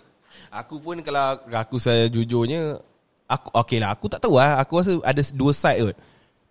aku 0.60 0.76
pun 0.80 1.00
kalau 1.00 1.40
aku 1.48 1.76
saya 1.80 2.12
jujurnya 2.12 2.76
aku 3.24 3.48
okey 3.64 3.80
lah 3.80 3.96
aku 3.96 4.12
tak 4.12 4.20
tahu 4.20 4.36
lah 4.36 4.60
aku 4.60 4.84
rasa 4.84 4.92
ada 5.00 5.20
dua 5.32 5.52
side 5.56 5.80
kot. 5.80 5.96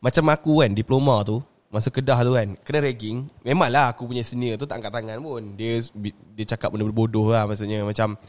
Macam 0.01 0.25
aku 0.33 0.51
kan 0.65 0.74
diploma 0.74 1.21
tu 1.21 1.38
masa 1.71 1.88
Kedah 1.88 2.19
tu 2.27 2.36
kan 2.36 2.51
kena 2.67 2.83
ragging 2.83 3.31
memanglah 3.48 3.95
aku 3.95 4.03
punya 4.03 4.27
senior 4.27 4.60
tu 4.60 4.67
tak 4.67 4.83
angkat 4.83 4.91
tangan 4.91 5.24
pun 5.24 5.55
dia 5.55 5.79
dia 6.36 6.45
cakap 6.51 6.75
benda 6.75 6.83
bodoh 6.91 7.31
lah 7.31 7.48
maksudnya 7.48 7.79
macam 7.88 8.19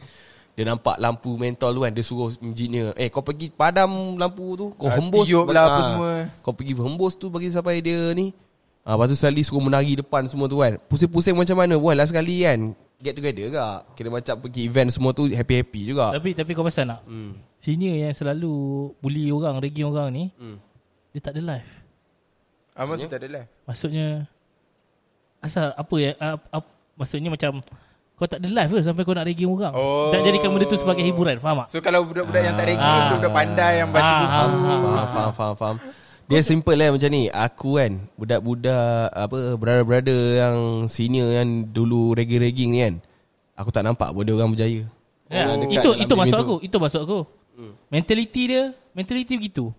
dia 0.55 0.63
nampak 0.63 0.95
lampu 0.95 1.35
mentol 1.35 1.75
tu 1.75 1.81
kan 1.83 1.91
dia 1.91 2.03
suruh 2.07 2.31
engineer 2.39 2.95
eh 2.95 3.11
kau 3.11 3.19
pergi 3.19 3.51
padam 3.51 4.15
lampu 4.15 4.55
tu 4.55 4.71
kau 4.79 4.87
Ah, 4.87 4.95
hembus 4.95 5.27
tiup 5.27 5.51
lah 5.51 5.67
apa 5.67 5.75
ah, 5.75 5.85
semua. 5.91 6.11
kau 6.39 6.55
pergi 6.55 6.71
hembus 6.71 7.19
tu 7.19 7.27
bagi 7.27 7.51
sampai 7.51 7.83
dia 7.83 8.15
ni 8.15 8.31
ah, 8.83 8.93
lepas 8.93 9.07
tu 9.07 9.15
sekali 9.15 9.41
suruh 9.41 9.59
menari 9.59 9.95
depan 9.95 10.23
semua 10.25 10.45
tu 10.45 10.59
kan 10.59 10.75
pusing-pusing 10.85 11.33
macam 11.33 11.55
mana 11.55 11.75
pun 11.75 11.91
lah 11.91 12.03
sekali 12.03 12.43
kan 12.43 12.71
get 12.99 13.13
together 13.13 13.47
ke 13.49 13.63
kira 13.95 14.07
macam 14.07 14.35
pergi 14.39 14.61
event 14.63 14.87
semua 14.87 15.11
tu 15.11 15.27
happy-happy 15.27 15.81
juga 15.85 16.11
Tapi 16.13 16.31
tapi 16.31 16.51
kau 16.51 16.63
pasal 16.63 16.87
nak 16.87 17.03
hmm. 17.03 17.35
Senior 17.57 17.95
yang 17.97 18.11
selalu 18.11 18.51
Bully 18.99 19.27
orang 19.27 19.59
Ragging 19.59 19.83
orang 19.85 20.07
ni 20.09 20.23
Hmm. 20.35 20.55
Dia 21.11 21.19
tak 21.19 21.35
ada 21.35 21.43
life 21.45 21.71
Ah, 22.73 22.83
maksud 22.83 23.05
tak 23.05 23.19
ada 23.19 23.27
lah. 23.29 23.45
Maksudnya 23.63 24.25
Asal 25.39 25.71
apa 25.71 25.95
ya 25.95 26.11
uh, 26.17 26.39
uh, 26.49 26.63
Maksudnya 26.95 27.27
macam 27.27 27.59
Kau 28.13 28.25
tak 28.25 28.39
ada 28.39 28.47
life 28.47 28.71
ke 28.71 28.79
Sampai 28.79 29.03
kau 29.03 29.11
nak 29.11 29.27
ragging 29.27 29.47
orang 29.47 29.75
Oh. 29.75 30.07
Tak 30.09 30.23
jadikan 30.23 30.49
benda 30.49 30.65
tu 30.65 30.79
sebagai 30.79 31.03
hiburan 31.03 31.37
Faham 31.37 31.63
tak? 31.63 31.67
So 31.69 31.83
kalau 31.83 32.07
budak-budak 32.07 32.39
yang 32.41 32.55
tak 32.55 32.65
ni 32.65 32.73
Ah. 32.73 33.11
budak-budak 33.11 33.31
pandai 33.31 33.73
yang 33.77 33.89
baca 33.91 34.07
Ah, 34.07 34.47
buku. 34.47 34.63
ah, 34.65 34.79
Faham, 34.79 35.07
faham, 35.11 35.31
faham, 35.33 35.53
faham. 35.53 35.75
Dia 36.25 36.39
simple 36.39 36.73
lah 36.73 36.89
macam 36.89 37.09
ni. 37.11 37.27
Aku 37.27 37.75
kan, 37.75 38.07
budak-budak, 38.15 39.11
apa, 39.11 39.37
brother-brother 39.53 40.21
yang 40.39 40.57
senior 40.87 41.29
yang 41.31 41.67
dulu 41.67 42.15
ragging-ragging 42.15 42.69
ni 42.71 42.79
kan. 42.81 42.95
Aku 43.53 43.69
tak 43.69 43.83
nampak 43.83 44.09
pun 44.11 44.23
dia 44.23 44.33
orang 44.33 44.51
berjaya. 44.51 44.81
Ya, 45.29 45.49
Oh, 45.49 45.57
dekat 45.57 45.81
itu 45.81 45.89
itu 45.99 46.13
masuk 46.13 46.37
aku. 46.37 46.55
Itu 46.61 46.77
masuk 46.77 47.01
aku. 47.03 47.19
Mentality 47.87 48.41
dia, 48.49 48.63
mentality 48.91 49.33
begitu. 49.37 49.69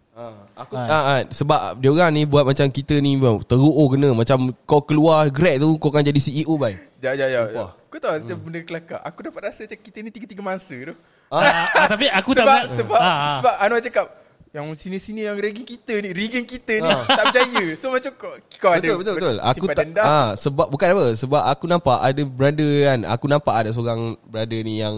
Aku 0.54 0.78
ah. 0.78 0.86
Ah, 0.86 1.20
sebab 1.26 1.82
dia 1.82 1.90
orang 1.90 2.14
ni 2.14 2.22
buat 2.22 2.46
macam 2.46 2.70
kita 2.70 3.02
ni 3.02 3.18
teruk 3.42 3.74
oh 3.74 3.90
kena 3.90 4.14
macam 4.14 4.54
kau 4.62 4.78
keluar 4.78 5.26
grad 5.26 5.58
tu 5.58 5.74
kau 5.74 5.90
akan 5.90 6.06
jadi 6.06 6.20
CEO 6.22 6.54
bai. 6.54 6.78
Jap, 7.02 7.18
jap, 7.18 7.26
jap. 7.26 7.44
Sumpah. 7.50 7.70
Kau 7.90 7.98
tahu 7.98 8.12
macam 8.14 8.36
benda 8.38 8.58
kelakar. 8.62 8.98
Aku 9.02 9.18
dapat 9.26 9.50
rasa 9.50 9.66
macam 9.66 9.78
kita 9.82 9.98
ni 10.02 10.10
tiga-tiga 10.14 10.42
masa 10.42 10.74
tu. 10.74 10.94
Ah, 11.34 11.66
ah, 11.66 11.86
tapi 11.90 12.06
aku 12.06 12.30
tak 12.30 12.46
sebab 12.46 12.54
nak- 12.54 12.70
sebab 12.70 12.98
ah, 12.98 13.10
ah. 13.10 13.34
sebab 13.42 13.54
Anwar 13.58 13.80
cakap 13.82 14.06
yang 14.54 14.70
sini-sini 14.70 15.26
yang 15.26 15.34
rigging 15.34 15.66
kita 15.66 15.98
ni, 15.98 16.14
rigging 16.14 16.46
kita 16.46 16.78
ni 16.78 16.86
Ah. 16.86 17.02
tak 17.10 17.34
percaya. 17.34 17.64
So 17.74 17.90
macam 17.90 18.12
kau 18.14 18.32
kau 18.62 18.70
ada 18.70 18.86
betul 18.86 18.96
betul 19.02 19.14
betul. 19.18 19.36
Aku 19.42 19.64
tak 19.66 19.86
dendam. 19.90 20.04
ah 20.06 20.30
sebab 20.38 20.66
bukan 20.70 20.86
apa 20.94 21.04
sebab 21.18 21.42
aku 21.42 21.64
nampak 21.66 21.98
ada 21.98 22.22
brother 22.22 22.72
kan. 22.86 23.00
Aku 23.10 23.24
nampak 23.26 23.54
ada 23.58 23.68
seorang 23.74 24.14
brother 24.30 24.60
ni 24.62 24.78
yang 24.78 24.94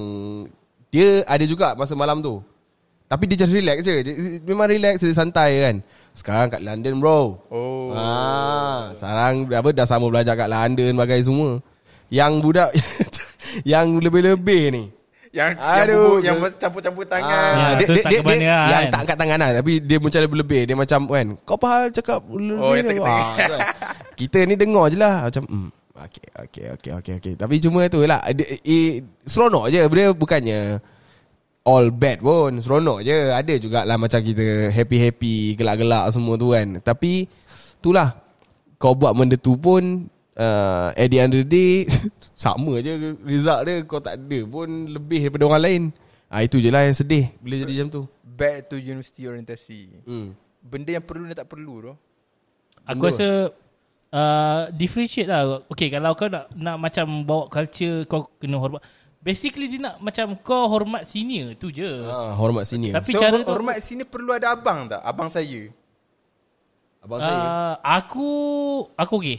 dia 0.92 1.24
ada 1.24 1.40
juga 1.48 1.72
masa 1.72 1.96
malam 1.96 2.20
tu. 2.20 2.44
Tapi 3.08 3.24
dia 3.24 3.48
just 3.48 3.56
relax 3.56 3.80
je. 3.80 3.96
Dia, 4.04 4.14
memang 4.44 4.68
relax 4.68 5.00
dia 5.00 5.16
santai 5.16 5.64
kan. 5.64 5.76
Sekarang 6.12 6.52
kat 6.52 6.60
London 6.60 7.00
bro. 7.00 7.40
Oh. 7.48 7.96
Ah, 7.96 8.92
sekarang 8.92 9.48
apa 9.48 9.72
dah 9.72 9.88
sama 9.88 10.12
belajar 10.12 10.36
kat 10.36 10.52
London 10.52 10.92
bagai 10.92 11.24
semua. 11.24 11.64
Yang 12.12 12.32
budak 12.44 12.70
yang 13.72 14.04
lebih-lebih 14.04 14.62
ni. 14.68 14.84
Yang 15.36 15.52
Aduh, 15.60 15.76
yang, 15.76 16.00
bubuk, 16.00 16.20
yang 16.24 16.36
dia- 16.40 16.56
campur-campur 16.56 17.04
Ah, 17.04 17.10
tangan. 17.12 17.52
Ya, 17.52 17.68
dia, 17.76 17.86
dia, 17.86 18.00
tak 18.00 18.10
dia, 18.10 18.20
dia, 18.24 18.36
yang 18.40 18.64
kan? 18.72 18.84
tak 18.88 19.00
angkat 19.04 19.16
tangan 19.20 19.38
lah 19.38 19.50
Tapi 19.60 19.72
dia 19.84 19.98
macam 20.00 20.20
lebih-lebih 20.24 20.60
Dia 20.64 20.76
macam 20.80 21.00
kan 21.12 21.26
Kau 21.44 21.58
pahal 21.60 21.82
cakap 21.92 22.20
Oh, 22.24 22.72
yang 22.72 22.86
tak 22.88 22.96
ah, 23.04 23.36
kan. 23.36 23.60
Kita 24.18 24.38
ni 24.48 24.56
dengar 24.56 24.88
je 24.88 24.96
lah. 24.96 25.28
Macam 25.28 25.44
hmm, 25.44 25.68
Okay, 25.96 26.28
okay, 26.36 26.64
okay, 26.76 26.92
okay, 26.92 27.14
okay. 27.20 27.34
Tapi 27.40 27.56
cuma 27.56 27.88
tu 27.88 28.04
lah. 28.04 28.20
Dia, 28.32 28.44
eh, 28.64 29.00
Seronok 29.24 29.72
je. 29.72 29.80
Dia 29.80 30.06
bukannya 30.12 30.80
All 31.64 31.88
bad 31.88 32.20
pun. 32.20 32.60
Seronok 32.60 33.00
je. 33.00 33.32
Ada 33.32 33.54
jugalah 33.56 33.96
macam 33.96 34.20
kita 34.20 34.72
Happy-happy 34.72 35.56
Gelak-gelak 35.56 36.12
semua 36.12 36.36
tu 36.36 36.52
kan. 36.52 36.80
Tapi 36.80 37.28
Itulah 37.80 38.12
Kau 38.76 38.92
buat 38.92 39.12
benda 39.12 39.36
tu 39.36 39.56
pun 39.56 40.08
uh, 40.36 40.92
At 40.92 41.08
the 41.08 41.18
end 41.18 41.32
of 41.32 41.40
the 41.42 41.48
day 41.48 41.72
Sama 42.38 42.78
je 42.78 42.92
Result 43.22 43.60
dia 43.62 43.74
Kau 43.82 43.98
tak 43.98 44.16
ada 44.16 44.38
pun 44.42 44.68
Lebih 44.86 45.26
daripada 45.26 45.44
orang 45.46 45.62
lain 45.62 45.82
ah, 46.28 46.40
Itu 46.40 46.56
je 46.56 46.68
lah 46.68 46.82
yang 46.82 46.94
sedih 46.94 47.32
Bila 47.36 47.54
jadi 47.58 47.72
macam 47.74 47.88
tu 47.90 48.02
Back 48.26 48.68
to 48.68 48.76
university 48.76 49.24
orientasi. 49.24 50.04
hmm. 50.04 50.28
Benda 50.60 50.92
yang 50.92 51.00
perlu 51.00 51.24
dan 51.24 51.38
tak 51.38 51.48
perlu 51.48 51.80
tu. 51.80 51.92
Aku 52.84 53.00
Benda. 53.00 53.08
rasa 53.08 53.28
uh, 54.12 54.62
differentiate 54.70 55.24
lah. 55.24 55.64
Okay, 55.66 55.88
kalau 55.88 56.12
kau 56.12 56.26
nak 56.26 56.52
nak 56.52 56.76
macam 56.76 57.24
bawa 57.24 57.48
culture 57.48 58.04
kau 58.04 58.28
kena 58.36 58.58
hormat. 58.58 58.84
Basically 59.18 59.66
dia 59.66 59.80
nak 59.80 59.96
macam 59.98 60.36
kau 60.36 60.68
hormat 60.68 61.02
senior 61.02 61.56
tu 61.56 61.72
je. 61.72 61.88
ah, 62.04 62.36
Hormat 62.36 62.68
senior 62.68 62.92
Tapi 62.92 63.08
so 63.08 63.16
cara 63.16 63.40
kau- 63.40 63.56
hormat 63.56 63.80
sini 63.80 64.04
perlu 64.04 64.28
ada 64.30 64.52
abang 64.52 64.84
tak? 64.84 65.00
Abang 65.00 65.32
saya. 65.32 65.72
Abang 67.00 67.18
saya 67.18 67.40
Uh, 67.40 67.74
aku 67.80 68.28
aku 68.92 69.14
okey. 69.16 69.38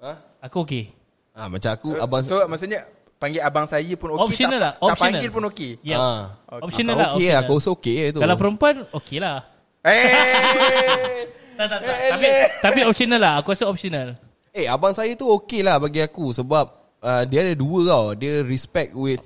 ha? 0.00 0.16
Aku 0.40 0.64
okey. 0.64 0.88
ah, 1.32 1.46
Macam 1.46 1.70
aku 1.70 1.88
Abang 1.96 2.24
So 2.24 2.40
maksudnya 2.44 2.88
panggil 3.20 3.44
abang 3.44 3.68
saya 3.68 3.92
pun 3.94 4.16
okey 4.16 4.24
Optional 4.32 4.56
tak, 4.56 4.64
lah, 4.64 4.72
tak 4.72 4.84
optional. 4.88 5.04
panggil 5.12 5.28
pun 5.30 5.42
okey. 5.52 5.70
Ya. 5.80 5.90
Yeah. 5.92 5.98
ah. 6.00 6.22
Okay. 6.48 6.62
Optional 6.64 6.94
Ah, 6.94 6.98
lah. 6.98 7.08
Okay 7.10 7.28
optional. 7.28 7.40
aku 7.44 7.54
okay 7.70 7.94
je 7.94 8.06
tu 8.10 8.20
Kalau 8.20 8.36
perempuan 8.36 8.74
okey 8.96 9.18
lah. 9.20 9.36
Eh. 9.80 10.04
Tak 11.60 11.68
tak 11.68 11.80
tak. 11.84 11.92
Eh, 11.92 12.08
tapi 12.08 12.24
leh. 12.24 12.48
tapi 12.64 12.80
optional 12.88 13.20
lah. 13.20 13.32
Aku 13.44 13.52
rasa 13.52 13.68
optional. 13.68 14.16
Eh 14.50 14.64
abang 14.64 14.96
saya 14.96 15.12
tu 15.12 15.28
okey 15.28 15.60
lah 15.60 15.76
bagi 15.76 16.00
aku 16.00 16.32
Sebab 16.32 16.64
uh, 17.04 17.22
dia 17.28 17.44
ada 17.44 17.54
dua 17.54 17.78
tau 17.86 18.04
Dia 18.18 18.42
respect 18.42 18.96
with 18.98 19.22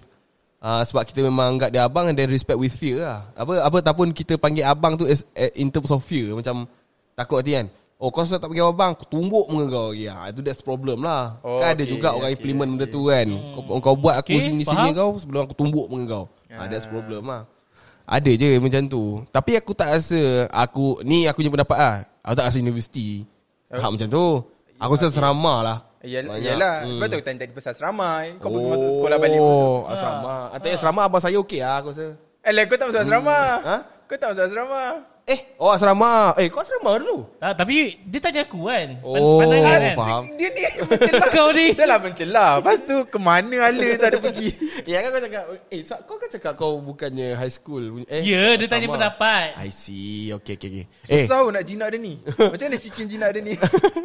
uh, 0.61 0.85
Sebab 0.85 1.01
kita 1.09 1.25
memang 1.25 1.57
anggap 1.57 1.73
dia 1.73 1.87
abang 1.87 2.13
Dan 2.13 2.29
respect 2.29 2.61
with 2.61 2.77
fear 2.77 3.01
lah 3.01 3.33
Apa 3.33 3.65
apa 3.65 3.77
ataupun 3.81 4.13
kita 4.13 4.37
panggil 4.37 4.69
abang 4.69 5.01
tu 5.01 5.09
as, 5.09 5.25
eh, 5.33 5.49
In 5.57 5.73
terms 5.73 5.89
of 5.89 6.05
fear 6.05 6.37
Macam 6.37 6.69
takut 7.17 7.41
nanti 7.41 7.57
kan 7.57 7.67
Oh 8.05 8.13
kau 8.13 8.21
tak 8.29 8.37
panggil 8.45 8.69
abang 8.69 8.93
Aku 8.93 9.09
tumbuk 9.09 9.49
muka 9.49 9.65
kau 9.73 9.89
ya, 9.97 10.29
Itu 10.29 10.45
that's 10.45 10.61
problem 10.61 11.01
lah 11.01 11.41
Oh, 11.41 11.57
Kan 11.57 11.73
ada 11.73 11.81
okay, 11.81 11.89
juga 11.89 12.13
orang 12.13 12.37
okay, 12.37 12.37
implement 12.37 12.69
okay. 12.77 12.85
benda 12.85 12.93
tu 12.93 13.01
kan 13.09 13.29
kau, 13.57 13.81
kau 13.81 13.97
buat 13.97 14.21
aku 14.21 14.37
Okay, 14.37 14.45
sini-sini 14.53 14.93
faham. 14.93 15.01
kau 15.01 15.11
Sebelum 15.17 15.41
aku 15.49 15.55
tumbuk 15.57 15.89
muka 15.89 16.05
kau 16.05 16.25
ah. 16.53 16.61
Ah. 16.61 16.67
That's 16.69 16.85
problem 16.85 17.25
lah 17.33 17.49
ada 18.05 18.29
je 18.29 18.61
macam 18.61 18.85
tu 18.85 19.25
Tapi 19.33 19.57
aku 19.57 19.73
tak 19.73 19.97
rasa 19.97 20.45
Aku 20.53 21.01
Ni 21.09 21.25
aku 21.25 21.41
punya 21.41 21.57
pendapat 21.57 21.79
lah 21.81 21.95
Aku 22.21 22.37
tak 22.37 22.53
rasa 22.53 22.61
universiti 22.61 23.25
Tahap 23.73 23.97
macam 23.97 24.09
tu 24.13 24.45
Aku 24.77 24.93
rasa 24.93 25.09
asrama 25.09 25.65
lah 25.65 25.79
Yalah, 26.05 26.37
yalah. 26.37 26.75
Hmm. 26.85 27.01
Sebab 27.01 27.07
tu 27.09 27.17
tanya 27.25 27.49
tadi 27.49 27.57
pasal 27.57 27.73
asrama. 27.73 28.29
Kau 28.37 28.53
pergi 28.53 28.69
masuk 28.77 28.91
sekolah 29.01 29.17
balik. 29.17 29.41
Oh 29.41 29.89
asrama 29.89 30.53
Atau 30.53 30.69
asrama 30.69 31.01
abang 31.09 31.23
saya 31.25 31.41
okey 31.41 31.65
lah 31.65 31.81
aku 31.81 31.97
rasa 31.97 32.13
Eh, 32.45 32.53
lah, 32.53 32.69
kau 32.69 32.77
tak 32.77 32.93
masuk 32.93 33.03
asrama. 33.09 33.39
Ha? 33.65 33.77
Kau 34.05 34.17
tak 34.21 34.29
masuk 34.37 34.45
asrama. 34.53 34.83
Eh 35.25 35.57
Oh 35.57 35.73
asrama 35.73 36.37
Eh 36.37 36.53
kau 36.53 36.61
asrama 36.61 37.01
dulu 37.01 37.25
Tak, 37.41 37.57
tapi 37.57 37.97
dia 38.05 38.21
tanya 38.21 38.45
aku 38.45 38.69
kan. 38.69 39.01
Oh, 39.01 39.41
kan. 39.41 39.97
faham. 39.97 40.23
Dia 40.37 40.49
ni 40.53 40.63
mencelah. 40.85 41.29
Kau 41.33 41.49
ni. 41.49 41.67
Dah 41.73 41.87
lah 41.89 41.99
mencelah. 42.05 42.51
Lepas 42.61 42.79
tu 42.85 42.97
ke 43.09 43.17
mana 43.17 43.57
Ala 43.73 43.89
tak 43.97 44.09
ada 44.13 44.19
pergi. 44.21 44.53
Ya 44.93 45.01
kan 45.01 45.17
kau 45.17 45.23
cakap 45.25 45.45
Eh 45.73 45.81
Sak, 45.81 45.99
kau 46.05 46.21
kan 46.21 46.29
cakap 46.29 46.53
kau 46.61 46.77
bukannya 46.85 47.41
high 47.41 47.49
school 47.49 48.05
Eh 48.05 48.21
Ya, 48.21 48.53
dia 48.61 48.69
tanya 48.69 48.85
pendapat. 48.93 49.57
I 49.57 49.73
see 49.73 50.29
Okay 50.37 50.61
okay, 50.61 50.69
okay. 50.69 50.87
Eh 51.09 51.25
Susah 51.25 51.49
nak 51.49 51.65
jinak 51.65 51.89
dia 51.89 52.01
ni. 52.05 52.21
Macam 52.21 52.65
mana 52.69 52.77
chicken 52.77 53.09
jinak 53.09 53.33
dia 53.33 53.41
ni? 53.41 53.55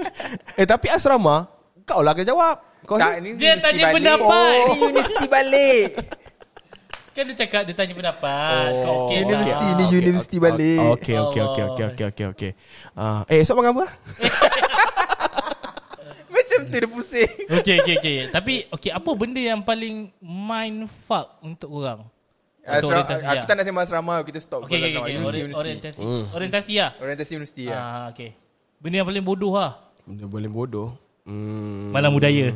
Eh 0.60 0.63
tapi 0.63 0.88
asrama 0.88 1.51
Kau 1.84 1.99
lah 1.99 2.15
kena 2.15 2.32
jawab 2.32 2.69
kau 2.88 2.95
tak, 2.97 3.21
ni 3.21 3.36
Dia 3.38 3.53
tanya 3.60 3.91
balik. 3.91 3.95
pendapat. 4.01 4.49
Oh, 4.49 4.73
ni 4.73 4.79
universiti 4.82 5.25
balik. 5.29 5.88
Kan 7.13 7.23
dia 7.25 7.35
cakap 7.35 7.61
dia 7.65 7.75
tanya 7.75 7.93
pendapat. 7.97 8.69
Oh, 8.71 9.09
okey 9.09 9.25
Universiti 9.25 9.65
ni 9.65 9.83
okay, 9.83 9.97
universiti 9.99 10.37
okay, 10.37 10.45
balik. 10.45 10.79
Okay 10.99 11.15
okay 11.17 11.41
okay 11.41 11.63
okay 11.63 11.85
okay 11.89 12.05
okay 12.05 12.25
okay. 12.29 12.51
Ah, 12.93 13.25
eh 13.25 13.41
esok 13.41 13.59
makan 13.59 13.71
apa? 13.81 13.85
Macam 16.29 16.59
tu 16.65 16.77
dia 16.81 16.89
pusing. 16.89 17.29
Okey, 17.61 17.75
okey, 17.83 17.95
okey. 18.01 18.15
Tapi, 18.33 18.53
okey, 18.73 18.89
apa 18.89 19.09
benda 19.13 19.37
yang 19.37 19.61
paling 19.61 20.09
mind 20.17 20.89
fuck 20.89 21.37
untuk 21.45 21.69
orang? 21.69 22.05
Asra- 22.65 23.01
orientasi 23.01 23.23
aku 23.25 23.37
lah. 23.37 23.45
tak 23.45 23.55
nak 23.57 23.63
sembang 23.65 23.85
asrama. 23.85 24.15
Kita 24.25 24.39
stop. 24.41 24.59
Okey, 24.65 24.77
okey, 24.77 24.89
asrama. 24.89 25.05
okey. 25.05 25.13
Universiti, 25.13 25.29
Ori- 25.29 25.45
universiti. 25.45 25.61
Orientasi. 25.61 26.01
Hmm. 26.01 26.23
Orientasi 26.33 26.73
lah. 26.77 26.91
Orientasi 26.97 27.31
universiti 27.37 27.63
ya. 27.69 27.77
Ah, 27.77 28.05
okey. 28.13 28.29
Benda 28.81 28.95
yang 29.01 29.07
paling 29.09 29.25
bodoh 29.25 29.53
lah. 29.57 29.71
Benda 30.05 30.25
boleh 30.25 30.49
bodoh. 30.49 30.89
Hmm. 31.25 31.93
Malam 31.93 32.11
budaya. 32.17 32.53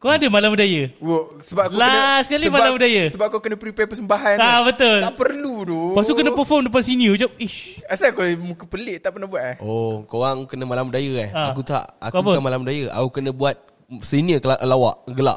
Kau 0.00 0.08
ada 0.08 0.24
malam 0.26 0.48
budaya? 0.50 0.88
Wow, 0.96 1.36
sebab 1.44 1.68
aku 1.68 1.76
Last 1.76 1.92
kena 1.92 2.24
sekali 2.24 2.44
sebab, 2.48 2.56
malam 2.56 2.72
budaya. 2.72 3.02
Sebab 3.12 3.26
kau 3.28 3.36
kena 3.38 3.52
prepare 3.54 3.84
persembahan. 3.84 4.36
Ah, 4.40 4.64
tu. 4.64 4.72
betul. 4.72 4.98
Tak 4.98 5.12
perlu 5.14 5.54
tu. 5.62 5.80
Lepas 5.92 6.04
tu 6.08 6.14
kena 6.16 6.30
perform 6.32 6.62
depan 6.64 6.80
senior 6.80 7.12
Macam 7.12 7.30
Ish 7.36 7.84
Asal 7.84 8.08
kau 8.10 8.24
muka 8.40 8.64
pelik 8.64 8.96
tak 8.98 9.12
pernah 9.12 9.28
buat 9.28 9.44
eh? 9.44 9.56
Oh, 9.60 10.00
korang 10.02 10.48
kena 10.48 10.64
malam 10.64 10.88
budaya 10.88 11.12
eh? 11.20 11.28
Ah. 11.30 11.52
Aku 11.52 11.60
tak. 11.60 11.84
Aku 12.00 12.10
Kau 12.10 12.20
apa? 12.22 12.28
bukan 12.32 12.40
malam 12.42 12.64
budaya. 12.64 12.88
Aku 12.96 13.08
kena 13.12 13.28
buat 13.30 13.60
senior 14.00 14.40
kelak, 14.40 14.56
lawak, 14.62 15.04
gelak. 15.06 15.36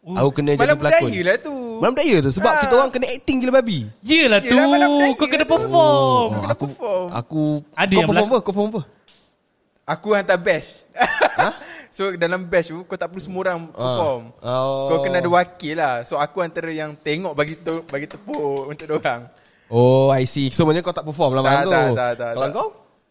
Aku 0.00 0.30
kena 0.32 0.50
jadi 0.50 0.64
Malam 0.64 0.76
pelakon. 0.80 1.00
budaya 1.04 1.20
lah 1.20 1.36
tu. 1.36 1.54
Malam 1.76 1.92
budaya 1.92 2.14
tu 2.16 2.30
sebab 2.32 2.50
Ah. 2.50 2.60
kita 2.64 2.72
orang 2.74 2.90
kena 2.90 3.06
acting 3.06 3.36
gila 3.36 3.52
babi. 3.52 3.78
Yelah 4.00 4.40
tu 4.40 4.48
Yelah, 4.48 4.64
malam 4.66 4.88
budaya 4.90 5.12
Kau 5.12 5.28
kena 5.28 5.44
tu. 5.44 5.50
perform 5.50 5.76
Oh, 5.76 6.24
kena 6.32 6.48
aku 6.48 6.64
perform. 6.64 7.06
aku 7.12 7.42
Ada 7.76 7.92
kau 7.92 8.08
perform 8.08 8.24
apa? 8.24 8.36
Kau 8.38 8.48
perform 8.48 8.68
apa? 8.72 8.82
Aku 9.86 10.08
hantar 10.14 10.38
bash. 10.38 10.88
so 12.00 12.16
dalam 12.16 12.48
bash 12.48 12.72
tu 12.72 12.80
kau 12.88 12.96
tak 12.96 13.12
perlu 13.12 13.20
semua 13.20 13.40
orang 13.44 13.68
perform. 13.68 14.22
Oh. 14.40 14.88
Kau 14.88 15.04
kena 15.04 15.20
ada 15.20 15.28
wakil 15.28 15.76
lah. 15.76 16.00
So 16.08 16.16
aku 16.16 16.40
antara 16.40 16.72
yang 16.72 16.96
tengok 16.96 17.36
bagi 17.36 17.60
tu 17.60 17.84
bagi 17.84 18.08
tepuk 18.08 18.72
untuk 18.72 18.88
orang. 18.96 19.28
Oh, 19.68 20.08
I 20.08 20.24
see. 20.24 20.48
So 20.48 20.64
maknanya 20.64 20.82
kau 20.82 20.96
tak 20.96 21.04
perform 21.04 21.36
lah 21.36 21.42
Tak, 21.44 21.52
malam 21.52 21.62
tu. 21.62 21.70
tak, 21.70 21.86
tak, 21.92 22.10
tak, 22.16 22.30
Kalau 22.32 22.48
tak. 22.48 22.56
kau? 22.56 22.68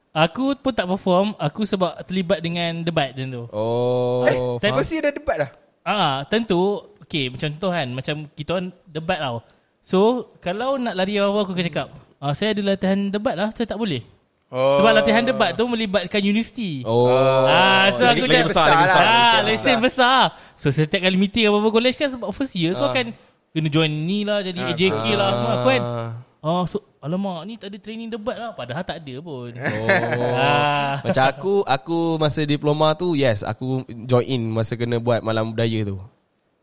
Aku 0.09 0.45
pun 0.57 0.73
tak 0.73 0.89
perform 0.89 1.27
Aku 1.37 1.61
sebab 1.63 2.01
terlibat 2.01 2.41
dengan 2.41 2.81
debat 2.81 3.13
macam 3.13 3.29
tu 3.29 3.43
Oh, 3.53 4.25
Eh, 4.25 4.57
year 4.89 5.05
dah 5.05 5.13
debat 5.13 5.37
dah. 5.37 5.51
Ah, 5.85 6.25
tentu 6.25 6.81
Okay 7.05 7.29
macam 7.29 7.53
contoh 7.53 7.71
kan 7.71 7.87
Macam 7.93 8.15
kita 8.33 8.57
orang 8.57 8.73
debat 8.89 9.21
tau 9.21 9.37
So 9.85 9.99
Kalau 10.41 10.81
nak 10.81 10.97
lari 10.97 11.21
awal 11.21 11.45
Aku 11.45 11.53
akan 11.53 11.61
cakap 11.63 11.87
ah, 12.19 12.33
Saya 12.33 12.57
ada 12.57 12.73
latihan 12.73 13.07
debat 13.07 13.37
lah 13.37 13.53
Saya 13.53 13.69
tak 13.69 13.77
boleh 13.77 14.01
Oh. 14.49 14.81
Sebab 14.81 14.97
latihan 14.97 15.21
debat 15.21 15.53
tu 15.53 15.61
Melibatkan 15.69 16.17
universiti 16.19 16.81
Oh. 16.81 17.05
Ah, 17.45 17.93
so 17.93 18.01
aku 18.01 18.25
lagi, 18.25 18.49
besar, 18.49 18.65
lagi 18.65 18.83
besar. 18.83 19.03
Ah, 19.05 19.13
lagi 19.13 19.49
lesen 19.53 19.77
besar. 19.77 20.21
So 20.57 20.73
setiap 20.73 20.99
kali 20.99 21.15
meeting 21.15 21.45
apa-apa 21.45 21.69
college 21.69 21.93
kan 21.93 22.09
sebab 22.09 22.33
first 22.33 22.57
year 22.57 22.73
kau 22.73 22.89
Ah. 22.89 22.93
kan 22.93 23.13
kena 23.49 23.69
join 23.69 23.89
ni 23.89 24.25
lah 24.25 24.41
jadi 24.41 24.57
Ah, 24.57 24.69
AJK 24.73 25.03
lah 25.13 25.29
semua 25.31 25.55
kan. 25.63 25.81
Ah. 25.81 26.11
Oh, 26.39 26.63
so 26.63 26.79
alamak 26.97 27.43
ni 27.43 27.59
tak 27.59 27.67
ada 27.67 27.77
training 27.77 28.07
debat 28.07 28.39
lah 28.39 28.55
padahal 28.55 28.81
tak 28.81 29.03
ada 29.03 29.15
pun. 29.19 29.53
Oh. 29.53 30.33
ah. 30.33 30.97
Macam 31.03 31.23
aku 31.27 31.53
Aku 31.61 31.97
masa 32.15 32.41
diploma 32.41 32.95
tu 32.95 33.11
Yes 33.11 33.43
Aku 33.43 33.83
join 34.07 34.23
in 34.23 34.43
Masa 34.47 34.73
kena 34.73 34.97
buat 34.97 35.19
malam 35.19 35.51
budaya 35.51 35.83
tu 35.85 35.99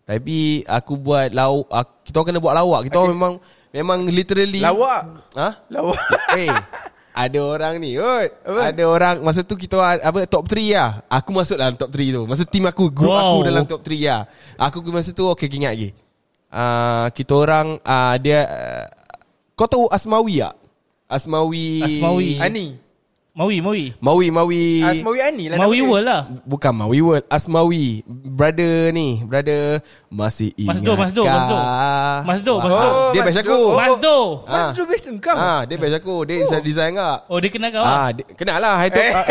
Tapi 0.03 0.64
Aku 0.64 0.96
buat 0.96 1.29
lau 1.31 1.62
aku, 1.66 1.92
Kita 2.03 2.25
kena 2.25 2.40
buat 2.40 2.53
lawak 2.53 2.88
Kita 2.88 2.99
orang 2.99 3.12
memang 3.14 3.35
Memang 3.68 3.99
literally 4.09 4.64
Lawak. 4.64 5.29
Ha? 5.37 5.49
Lawak. 5.68 6.01
Eh 6.35 6.51
ada 7.17 7.41
orang 7.41 7.81
ni 7.81 7.97
Ot. 7.97 8.29
Ada 8.45 8.83
orang 8.85 9.17
Masa 9.25 9.41
tu 9.41 9.57
kita 9.57 9.81
apa, 9.81 10.29
Top 10.29 10.45
3 10.45 10.53
lah 10.77 10.91
Aku 11.09 11.33
masuk 11.33 11.57
dalam 11.57 11.73
top 11.73 11.89
3 11.89 12.13
tu 12.13 12.23
Masa 12.29 12.45
team 12.45 12.69
aku 12.69 12.93
Group 12.93 13.09
Wow. 13.09 13.41
aku 13.41 13.49
dalam 13.49 13.65
top 13.65 13.81
3 13.81 13.97
lah 14.05 14.23
Aku 14.61 14.85
masa 14.93 15.17
tu 15.17 15.25
Okay 15.33 15.49
ingat 15.49 15.73
lagi 15.73 15.91
uh, 16.53 17.09
Kita 17.17 17.33
orang 17.33 17.81
uh, 17.81 18.15
Dia 18.21 18.45
uh, 18.45 18.85
Kau 19.57 19.65
tahu 19.65 19.89
Asmawi 19.89 20.45
tak? 20.45 20.55
Asmawi 21.09 21.81
Asmawi. 21.81 22.31
Ani. 22.37 22.67
Mawi, 23.37 23.61
Mawi. 23.61 23.92
Mawi 24.01 24.27
Mawi 24.33 24.81
Asmawi 24.81 25.20
Ani 25.20 25.44
lah. 25.53 25.61
Mawi 25.61 25.85
nama. 25.85 25.90
World 25.92 26.07
lah. 26.09 26.20
Bukan 26.49 26.72
Mawi 26.72 26.99
World 27.05 27.25
Asmawi 27.29 28.01
Brother 28.09 28.88
ni 28.96 29.20
Brother 29.29 29.85
Masih 30.09 30.57
ingat 30.57 30.81
Masdo, 30.81 30.92
Masdo, 30.96 31.22
Masdo. 31.29 31.57
Masdo, 32.25 32.55
Masdo. 32.64 32.88
Oh, 32.88 33.11
Dia 33.12 33.20
Masdo. 33.29 33.40
aku 33.44 33.59
Oh. 33.61 33.77
Mazdo. 33.77 34.16
Mas 34.49 34.72
tu 34.72 34.83
best 34.88 35.05
kau. 35.20 35.37
Ah, 35.37 35.68
Dia 35.68 35.77
batch 35.77 36.01
aku 36.01 36.25
Dia 36.25 36.49
oh. 36.49 36.64
design 36.64 36.96
kak 36.96 37.29
Oh, 37.29 37.37
dia 37.37 37.53
kenal 37.53 37.68
kau 37.77 37.85
Ah, 37.85 37.92
ah. 37.92 38.09
dia, 38.16 38.25
kenal 38.25 38.57
lah 38.57 38.75
Hai 38.81 38.88
tu. 38.88 39.05
Eh. 39.05 39.12
ah, 39.12 39.27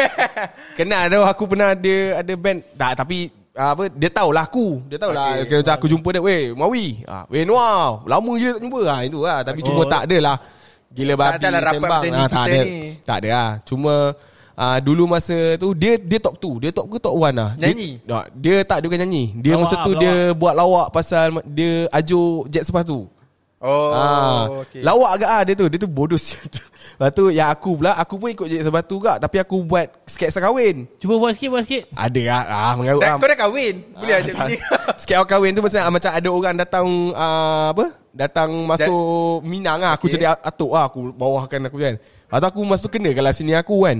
kenal 0.77 1.03
tu 1.09 1.19
aku 1.25 1.43
pernah 1.49 1.73
ada 1.73 1.95
ada 2.21 2.33
band. 2.37 2.59
Tak 2.77 2.91
tapi 3.01 3.33
ah, 3.57 3.73
apa 3.73 3.89
dia 3.89 4.09
tahulah 4.13 4.45
aku. 4.45 4.85
Dia 4.85 5.01
tahulah 5.01 5.41
Okay. 5.41 5.49
okay. 5.49 5.65
kira 5.65 5.73
aku 5.73 5.89
jumpa 5.89 6.13
dia, 6.13 6.21
weh, 6.21 6.53
Mawi. 6.53 7.01
Ah, 7.09 7.25
weh 7.25 7.41
Noah, 7.41 8.05
lama 8.05 8.31
je 8.37 8.53
tak 8.53 8.61
jumpa 8.61 8.79
ah 8.85 9.01
itu 9.01 9.17
lah. 9.25 9.41
Tapi 9.41 9.65
cuma 9.65 9.81
Oh. 9.81 9.89
tak 9.89 10.05
adalah 10.05 10.37
gila 10.89 11.13
Tak 11.13 11.19
babi 11.19 11.37
adalah 11.39 11.61
rapat 11.61 11.75
sembang. 11.75 11.91
macam 11.91 12.09
ni 12.09 12.15
Ah, 12.15 12.27
tak 12.27 12.43
kita 12.43 12.51
ada. 12.51 12.59
ni. 12.61 12.75
Tak 13.01 13.17
ada 13.17 13.29
lah. 13.29 13.49
Cuma 13.63 13.93
ah, 14.55 14.77
dulu 14.79 15.03
masa 15.05 15.37
tu 15.55 15.67
dia 15.71 15.93
dia 15.95 16.19
top 16.19 16.35
2, 16.37 16.59
dia 16.59 16.71
top 16.71 16.85
ke 16.87 16.97
top 16.97 17.15
1 17.15 17.31
lah. 17.31 17.51
Nyanyi? 17.55 17.89
Dia, 17.99 18.13
tak, 18.13 18.25
dia 18.33 18.55
tak 18.63 18.77
dia 18.77 18.87
bukan 18.87 18.99
nyanyi. 19.01 19.25
Dia 19.35 19.51
Lawak, 19.51 19.61
masa 19.61 19.75
tu 19.77 19.91
lawak. 19.91 19.99
dia 19.99 20.13
buat 20.33 20.53
lawak 20.53 20.87
pasal 20.89 21.25
dia 21.45 21.71
ajuk 21.89 22.47
jet 22.47 22.63
sepatu. 22.63 23.07
Oh, 23.57 23.91
ah, 23.91 24.61
okay. 24.61 24.79
Lawak 24.79 25.11
agak 25.15 25.29
ah 25.31 25.41
dia 25.41 25.55
tu 25.55 25.65
Dia 25.65 25.79
tu 25.79 25.89
bodoh 25.89 26.19
sial 26.21 26.43
tu 26.45 26.61
Lepas 26.95 27.11
tu 27.11 27.27
yang 27.27 27.51
aku 27.51 27.75
pula 27.75 27.91
Aku 27.99 28.15
pun 28.15 28.31
ikut 28.31 28.47
je 28.47 28.63
sebatu 28.63 29.03
gak 29.03 29.19
Tapi 29.19 29.35
aku 29.43 29.67
buat 29.67 29.91
sketsa 30.07 30.39
kahwin. 30.39 30.87
Cuba 30.95 31.19
buat 31.19 31.35
sikit, 31.35 31.49
buat 31.51 31.63
sikit. 31.67 31.91
Ada 31.91 32.21
lah. 32.23 32.41
Ah, 32.47 32.73
mengarut 32.79 33.01
Dah, 33.03 33.15
ah. 33.15 33.19
kau 33.19 33.27
dah 33.27 33.39
kahwin? 33.39 33.75
Boleh 33.91 34.13
Ah, 34.15 34.21
ajak 34.23 34.33
tak. 34.95 35.27
kahwin 35.31 35.51
tu 35.51 35.61
macam, 35.61 35.81
macam 35.91 36.11
ada 36.15 36.29
orang 36.31 36.55
datang 36.55 36.87
ah, 37.11 37.75
Apa? 37.75 37.85
Datang 38.15 38.49
masuk 38.63 39.43
Minang 39.43 39.83
lah. 39.83 39.99
Aku 39.99 40.07
Okay. 40.07 40.15
jadi 40.15 40.39
atuk 40.39 40.71
lah. 40.71 40.87
Aku 40.87 41.11
bawahkan 41.11 41.67
aku 41.67 41.77
kan. 41.83 41.95
Lepas 41.99 42.39
tu 42.39 42.47
aku 42.47 42.59
masa 42.63 42.81
tu 42.87 42.91
kena 42.91 43.11
Kalau 43.11 43.31
sini 43.35 43.51
aku 43.51 43.83
kan. 43.83 43.99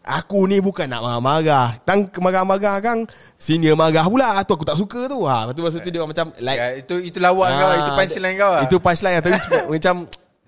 Aku 0.00 0.48
ni 0.48 0.64
bukan 0.64 0.88
nak 0.88 1.04
marah-marah. 1.04 1.76
Tang 1.84 2.08
marah-marah 2.08 2.80
kan 2.80 3.04
Senior 3.36 3.76
marah 3.76 4.08
pula. 4.08 4.40
Tu 4.48 4.52
aku 4.56 4.64
tak 4.64 4.80
suka 4.80 5.12
tu. 5.12 5.28
Ha, 5.28 5.44
Lepas 5.44 5.52
tu 5.52 5.60
masa 5.60 5.76
tu 5.76 5.90
dia 5.92 6.00
macam 6.00 6.26
Like 6.40 6.56
Ya, 6.56 6.66
itu 6.80 6.94
itu 7.04 7.18
lawak 7.20 7.52
Ah, 7.52 7.56
kau, 7.60 7.70
itu 7.76 7.92
punchline 7.92 8.36
kau 8.40 8.50
lah. 8.56 8.62
Itu 8.64 8.76
punchline 8.80 9.14
lah. 9.20 9.22
Tapi 9.28 9.36
macam 9.76 9.94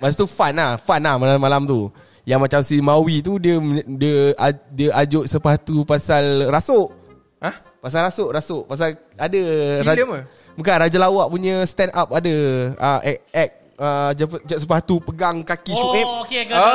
Masa 0.03 0.19
tu 0.19 0.27
fun 0.27 0.51
lah 0.51 0.75
Fun 0.75 0.99
lah 0.99 1.15
malam-malam 1.15 1.63
tu 1.63 1.87
Yang 2.27 2.41
macam 2.43 2.61
si 2.67 2.83
Maui 2.83 3.23
tu 3.23 3.39
Dia 3.39 3.63
dia 3.87 4.35
dia 4.75 4.91
ajuk 4.99 5.31
sepatu 5.31 5.87
pasal 5.87 6.51
rasuk 6.51 6.91
Hah? 7.39 7.55
Pasal 7.79 8.11
rasuk 8.11 8.35
Rasuk 8.35 8.63
Pasal 8.67 8.99
ada 9.15 9.43
Filem 9.87 10.11
ke? 10.11 10.21
Bukan 10.59 10.75
Raja 10.75 10.99
Lawak 10.99 11.31
punya 11.31 11.63
stand 11.71 11.95
up 11.95 12.11
ada 12.11 12.35
uh, 12.83 13.01
Act, 13.07 13.23
act 13.31 13.53
uh, 13.83 14.11
jep, 14.15 14.31
jep 14.45 14.59
sepatu 14.59 15.03
Pegang 15.03 15.43
kaki 15.43 15.75
Syuib 15.75 16.07
Oh, 16.07 16.23
okey. 16.23 16.47
Kau 16.47 16.55
Ah, 16.55 16.71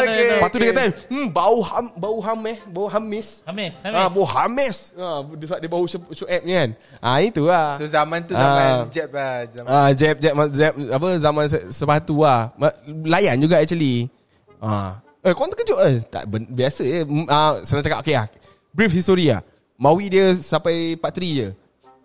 okey. 0.00 0.16
tahu. 0.16 0.32
Lepas 0.32 0.48
tu 0.48 0.56
dia 0.56 0.64
Okay. 0.64 0.72
kata 0.72 0.84
Hmm 1.06 1.26
bau 1.28 1.58
ham 1.60 1.86
Bau 1.94 2.18
ham 2.18 2.40
eh 2.46 2.58
Bau 2.66 2.86
hamis 2.86 3.28
Hamis, 3.44 3.74
Ah, 3.78 3.92
Hamis. 4.02 4.10
bau 4.10 4.24
hamis 4.24 4.76
ah, 4.94 5.18
dia, 5.30 5.46
dia 5.58 5.68
bau 5.68 5.84
Syuib 5.86 6.40
ni 6.42 6.52
kan 6.52 6.70
Ah 6.98 7.20
itu 7.20 7.42
lah 7.44 7.76
So 7.76 7.84
zaman 7.86 8.24
tu 8.24 8.32
zaman 8.32 8.64
Ah. 8.64 8.88
jab 8.88 9.08
lah. 9.10 9.34
Zaman. 9.46 9.68
Ah, 9.68 9.88
jab, 9.92 10.16
jab, 10.16 10.32
jab, 10.50 10.72
apa 10.72 11.08
zaman 11.18 11.44
se- 11.46 11.68
sepatu 11.68 12.22
lah. 12.22 12.48
Ma- 12.54 12.74
Layan 13.04 13.36
juga 13.36 13.58
actually. 13.58 14.08
Ah. 14.56 14.98
Eh, 15.20 15.30
kau 15.30 15.46
terkejut 15.46 15.78
eh? 15.84 15.96
Tak, 16.04 16.26
biasa 16.28 16.82
je. 16.82 17.00
Mm, 17.02 17.26
Ah, 17.26 17.62
senang 17.62 17.82
cakap, 17.82 18.00
okay 18.00 18.14
lah. 18.14 18.26
Brief 18.70 18.90
history 18.90 19.28
lah. 19.28 19.42
Maui 19.74 20.06
dia 20.06 20.34
sampai 20.34 20.94
part 20.94 21.10
3 21.10 21.30
je. 21.32 21.48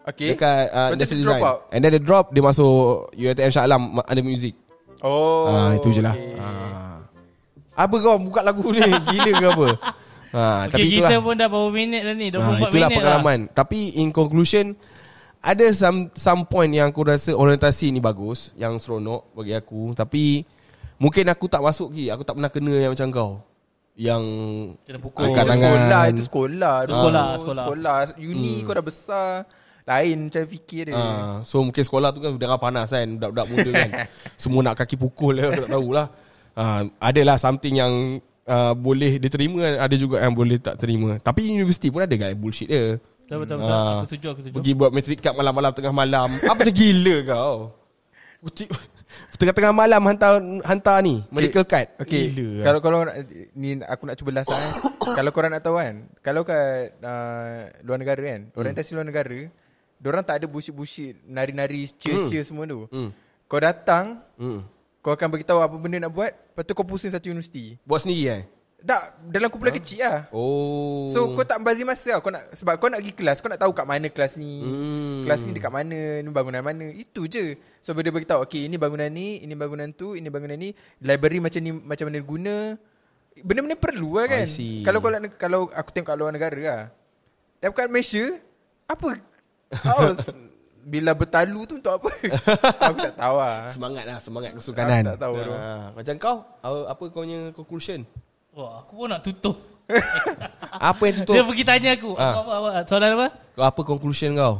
Okay. 0.07 0.33
Dekat 0.33 0.71
uh, 0.71 0.89
Industrial 0.95 1.19
dia 1.19 1.25
drop 1.27 1.35
Design. 1.35 1.51
out. 1.51 1.59
And 1.67 1.79
then 1.83 1.91
dia 1.91 2.01
drop, 2.01 2.25
dia 2.31 2.39
masuk 2.39 2.75
UiTM 3.11 3.51
Shah 3.51 3.67
Alam 3.67 3.99
under 3.99 4.23
music. 4.23 4.55
Oh. 5.03 5.51
ah, 5.51 5.75
itu 5.75 5.91
je 5.91 6.01
lah. 6.01 6.15
okay. 6.15 6.39
Ah. 6.39 6.97
Apa 7.77 7.95
kau 8.01 8.17
buka 8.17 8.41
lagu 8.41 8.65
ni? 8.71 8.81
Gila 9.13 9.31
ke 9.35 9.45
apa? 9.45 9.67
Ah, 10.33 10.65
Okey, 10.65 10.71
tapi 10.73 10.85
itulah. 10.89 11.09
kita 11.11 11.15
pun 11.21 11.33
dah 11.35 11.47
berapa 11.47 11.69
minit 11.69 12.01
dah 12.03 12.15
ni? 12.15 12.27
24 12.31 12.39
Ha, 12.39 12.51
itulah 12.65 12.89
minit 12.89 12.97
pengalaman. 12.97 13.39
Tapi 13.51 13.79
in 13.99 14.09
conclusion 14.09 14.73
ada 15.37 15.65
some 15.71 16.09
some 16.17 16.41
point 16.43 16.71
yang 16.73 16.89
aku 16.89 17.05
rasa 17.05 17.35
orientasi 17.35 17.93
ni 17.93 18.01
bagus, 18.01 18.51
yang 18.57 18.79
seronok 18.81 19.27
bagi 19.35 19.53
aku. 19.53 19.91
Tapi 19.93 20.41
mungkin 20.97 21.27
aku 21.29 21.45
tak 21.45 21.61
masuk 21.61 21.93
lagi. 21.93 22.09
Aku 22.15 22.23
tak 22.23 22.33
pernah 22.39 22.49
kena 22.49 22.73
yang 22.79 22.91
macam 22.95 23.07
kau. 23.11 23.31
yang 23.97 24.21
Kena 24.85 24.97
Itu 24.97 25.03
pukul. 25.03 25.23
Angkat 25.29 25.45
tangan. 25.45 25.61
sekolah 25.61 26.03
Itu 26.09 26.23
sekolah 26.29 26.75
Itu 26.85 26.93
sekolah, 26.93 27.25
sekolah. 27.41 27.65
sekolah 27.65 27.97
Uni 28.21 28.53
kau 28.61 28.73
dah 28.73 28.85
besar 28.85 29.31
Lain 29.87 30.27
cara 30.27 30.43
fikir 30.43 30.91
dia 30.91 30.93
Ah, 30.93 31.39
so 31.41 31.63
mungkin 31.63 31.79
sekolah 31.79 32.11
tu 32.11 32.19
kan 32.19 32.35
udara 32.35 32.59
panas 32.59 32.91
kan 32.91 33.07
Budak-budak 33.07 33.45
muda 33.47 33.69
kan 33.71 33.89
Semua 34.41 34.59
nak 34.61 34.75
kaki 34.75 34.99
pukul 34.99 35.39
lah 35.39 35.47
Aku 35.47 35.63
tak 35.63 35.71
tahulah 35.71 36.05
uh, 36.53 36.81
Adalah 36.99 37.39
something 37.39 37.71
yang 37.73 37.93
uh, 38.43 38.75
Boleh 38.75 39.15
diterima 39.15 39.79
Ada 39.79 39.95
juga 39.95 40.19
yang 40.19 40.35
boleh 40.35 40.59
tak 40.59 40.75
terima 40.77 41.15
Tapi 41.17 41.47
universiti 41.49 41.87
pun 41.87 42.03
ada 42.03 42.11
kan 42.11 42.35
Bullshit 42.35 42.67
dia 42.67 42.99
Betul 42.99 43.43
betul 43.43 43.55
betul. 43.59 43.71
Ah. 43.71 44.03
Aku 44.03 44.07
setuju 44.09 44.27
aku 44.29 44.39
setuju. 44.39 44.55
Pergi 44.55 44.71
buat 44.73 44.91
matric 44.91 45.19
card 45.19 45.35
malam-malam 45.35 45.71
Tengah 45.71 45.93
malam 45.95 46.29
Apa 46.37 46.55
macam 46.57 46.75
gila 46.75 47.15
kau 47.23 47.55
Putih- 48.37 48.71
Tengah-tengah 49.33 49.71
malam 49.71 50.01
hantar 50.03 50.33
hantar 50.65 50.97
ni 50.99 51.21
medical 51.29 51.63
card. 51.63 51.93
Okay 51.95 52.27
Gila. 52.27 52.63
Kalau 52.65 52.79
kalau 52.81 52.99
nak- 53.05 53.23
ni 53.53 53.79
aku 53.79 54.03
nak 54.03 54.17
cuba 54.17 54.31
last 54.35 54.49
eh. 54.49 54.71
kalau 55.17 55.31
korang 55.31 55.53
nak 55.53 55.61
tahu 55.61 55.77
kan, 55.77 56.09
kalau 56.19 56.41
kat 56.41 56.91
uh, 56.99 57.69
luar 57.85 57.97
negara 57.97 58.19
kan, 58.19 58.49
orientasi 58.51 58.91
luar 58.91 59.05
negara, 59.05 59.47
orang 60.05 60.25
tak 60.25 60.43
ada 60.43 60.45
bullshit-bullshit, 60.45 61.17
nari-nari, 61.25 61.89
cheer-cheer 61.97 62.45
semua 62.45 62.69
tu. 62.69 62.85
Hmm. 62.93 63.09
Kau 63.49 63.57
datang, 63.57 64.21
hmm. 64.37 64.59
kau 65.01 65.15
akan 65.15 65.27
beritahu 65.33 65.59
apa 65.63 65.75
benda 65.79 66.05
nak 66.05 66.13
buat, 66.13 66.29
lepas 66.29 66.63
tu 66.67 66.73
kau 66.77 66.85
pusing 66.85 67.09
satu 67.09 67.31
universiti. 67.31 67.79
buat 67.87 68.05
sendiri 68.05 68.25
eh. 68.29 68.43
Tak, 68.77 69.33
dalam 69.33 69.49
kumpulan 69.49 69.73
kecil 69.73 70.05
lah. 70.05 70.29
Oh. 70.29 71.09
So 71.09 71.33
kau 71.33 71.41
tak 71.41 71.57
bazir 71.65 71.81
masa 71.81 72.13
lah. 72.13 72.21
kau 72.21 72.29
nak 72.29 72.53
sebab 72.53 72.77
kau 72.77 72.93
nak 72.93 73.01
pergi 73.01 73.13
kelas, 73.17 73.41
kau 73.41 73.49
nak 73.49 73.57
tahu 73.57 73.73
kat 73.73 73.89
mana 73.89 74.05
kelas 74.05 74.37
ni. 74.37 74.61
Hmm. 74.61 75.25
Kelas 75.25 75.49
ni 75.49 75.51
dekat 75.57 75.73
mana, 75.73 76.21
ni 76.21 76.29
bangunan 76.29 76.61
mana. 76.61 76.85
Itu 76.93 77.25
je. 77.25 77.57
So 77.81 77.97
dia 77.97 78.13
beritahu, 78.13 78.45
okay 78.45 78.69
ini 78.69 78.77
bangunan 78.77 79.09
ni, 79.09 79.41
ini 79.41 79.57
bangunan 79.57 79.89
tu, 79.97 80.13
ini 80.13 80.29
bangunan 80.29 80.53
ni, 80.61 80.77
library 81.01 81.41
macam 81.41 81.61
ni 81.65 81.71
macam 81.73 82.05
mana 82.05 82.19
guna. 82.21 82.55
Benda-benda 83.41 83.77
perlu 83.81 84.09
lah 84.21 84.25
kan. 84.29 84.45
Kalau 84.85 84.97
kau 85.01 85.09
nak 85.09 85.21
kalau 85.41 85.59
aku 85.73 85.89
tengok 85.89 86.13
kat 86.13 86.17
luar 86.21 86.31
negara 86.37 86.61
lah. 86.61 86.81
Tapi 87.57 87.73
kat 87.73 87.89
Malaysia, 87.89 88.25
apa? 88.85 89.17
Oh, 89.73 90.11
bila 90.87 91.11
bertalu 91.11 91.67
tu 91.67 91.75
untuk 91.83 91.99
apa? 91.99 92.09
aku 92.87 92.97
tak 93.03 93.15
tahu 93.19 93.35
lah. 93.35 93.67
semangat 93.67 94.03
lah 94.07 94.17
semangat 94.23 94.51
kesukanan. 94.55 95.03
Aku 95.03 95.09
tak 95.11 95.19
tahu 95.19 95.33
tu. 95.43 95.51
Ah, 95.51 95.83
macam 95.91 96.13
kau 96.15 96.37
apa 96.63 96.77
apa 96.87 97.03
kau 97.11 97.21
punya 97.27 97.39
conclusion? 97.51 97.99
Wah, 98.55 98.81
aku 98.81 98.91
pun 98.95 99.07
nak 99.11 99.21
tutup. 99.21 99.57
Apa 100.91 101.01
yang 101.07 101.23
Dia 101.23 101.25
tutup? 101.25 101.45
pergi 101.47 101.63
tanya 101.63 101.95
aku. 101.95 102.11
Ah. 102.19 102.35
Apa, 102.35 102.39
apa, 102.43 102.53
apa, 102.59 102.69
soalan 102.91 103.11
apa? 103.15 103.27
Kau 103.55 103.63
apa 103.63 103.81
conclusion 103.87 104.35
kau? 104.35 104.53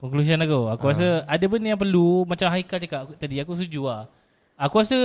Conclusion 0.00 0.40
aku. 0.40 0.60
Aku 0.72 0.84
rasa 0.88 1.06
ada 1.28 1.44
benda 1.44 1.76
yang 1.76 1.80
perlu 1.80 2.24
macam 2.24 2.48
Haikal 2.48 2.80
cakap 2.80 3.12
tadi 3.20 3.36
aku 3.44 3.52
setuju 3.60 3.84
lah. 3.84 4.08
Aku 4.56 4.80
rasa 4.80 4.96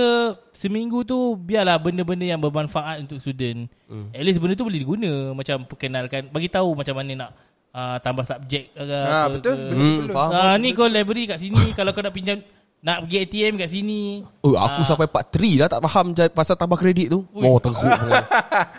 seminggu 0.56 1.04
tu 1.04 1.36
biarlah 1.36 1.76
benda-benda 1.76 2.24
yang 2.24 2.40
bermanfaat 2.40 3.04
untuk 3.04 3.20
student. 3.20 3.68
Hmm. 3.84 4.08
At 4.16 4.24
least 4.24 4.40
benda 4.40 4.56
tu 4.56 4.64
boleh 4.64 4.80
diguna 4.80 5.36
macam 5.36 5.68
perkenalkan 5.68 6.32
bagi 6.32 6.48
tahu 6.48 6.72
macam 6.72 6.96
mana 6.96 7.12
nak 7.12 7.30
uh, 7.76 7.96
tambah 8.00 8.24
subjek 8.24 8.72
ke 8.72 8.80
Ha, 8.80 9.20
apa 9.22 9.36
betul. 9.36 9.54
ke. 9.54 9.64
Hmm, 9.70 10.00
faham. 10.08 10.30
Ah 10.32 10.56
ni 10.56 10.72
kau 10.72 10.88
library 10.88 11.28
kat 11.28 11.38
sini 11.38 11.60
kalau 11.76 11.92
kau 11.92 12.00
nak 12.00 12.10
pinjam 12.10 12.40
nak 12.78 13.02
pergi 13.02 13.16
ATM 13.20 13.54
kat 13.58 13.68
sini. 13.68 14.22
Oh, 14.40 14.54
aku 14.54 14.80
Ah. 14.80 14.86
sampai 14.86 15.06
part 15.06 15.26
3 15.28 15.58
dah 15.58 15.68
tak 15.68 15.80
faham 15.82 16.06
pasal 16.30 16.54
tambah 16.54 16.76
kredit 16.76 17.10
tu. 17.10 17.20
Ui. 17.30 17.42
Oh, 17.42 17.58
teruk. 17.58 17.82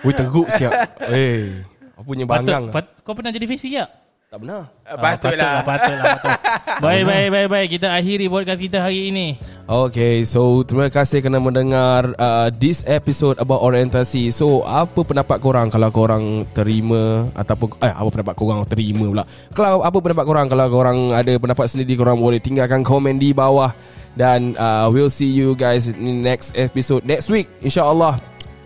Oi, 0.02 0.14
teruk 0.20 0.48
siap. 0.50 0.72
Eh, 1.08 1.62
apa 1.92 2.02
punya 2.02 2.24
Patut, 2.24 2.48
bangang. 2.48 2.64
pat, 2.72 2.86
kau 3.04 3.14
pernah 3.14 3.30
jadi 3.30 3.46
face 3.46 3.68
tak? 3.70 3.90
Tak 4.28 4.44
benar. 4.44 4.68
Ah, 4.84 5.00
Patutlah. 5.00 5.64
Patutlah, 5.64 6.04
patut. 6.20 6.40
Baik, 6.84 7.04
baik, 7.08 7.28
baik, 7.32 7.48
baik. 7.48 7.68
Kita 7.80 7.88
akhiri 7.96 8.28
podcast 8.28 8.60
kita 8.60 8.84
hari 8.84 9.08
ini. 9.08 9.40
Okay, 9.64 10.28
so 10.28 10.68
terima 10.68 10.92
kasih 10.92 11.24
kerana 11.24 11.40
mendengar 11.40 12.12
uh, 12.20 12.52
this 12.52 12.84
episode 12.84 13.40
about 13.40 13.64
orientasi. 13.64 14.28
So, 14.36 14.68
apa 14.68 15.00
pendapat 15.08 15.40
korang 15.40 15.72
kalau 15.72 15.88
korang 15.96 16.44
terima 16.52 17.32
ataupun 17.40 17.80
eh 17.80 17.88
apa 17.88 18.10
pendapat 18.12 18.36
korang 18.36 18.68
terima 18.68 19.08
pula. 19.08 19.24
Kalau 19.56 19.80
apa 19.80 19.96
pendapat 19.96 20.26
korang 20.28 20.46
kalau 20.52 20.68
korang 20.76 21.16
ada 21.16 21.32
pendapat 21.40 21.66
sendiri 21.72 21.96
korang 21.96 22.20
boleh 22.20 22.44
tinggalkan 22.44 22.84
komen 22.84 23.16
di 23.16 23.32
bawah 23.32 23.72
dan 24.20 24.60
uh, 24.60 24.92
we'll 24.92 25.08
see 25.08 25.32
you 25.32 25.56
guys 25.56 25.88
in 25.88 26.20
next 26.20 26.52
episode 26.60 27.08
next 27.08 27.32
week 27.32 27.48
insyaallah. 27.64 28.20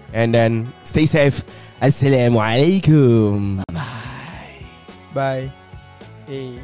And 0.09 0.33
then 0.33 0.73
stay 0.81 1.05
safe. 1.05 1.45
Assalamualaikum. 1.77 3.61
Bye. 5.13 5.51
Eh. 6.27 6.59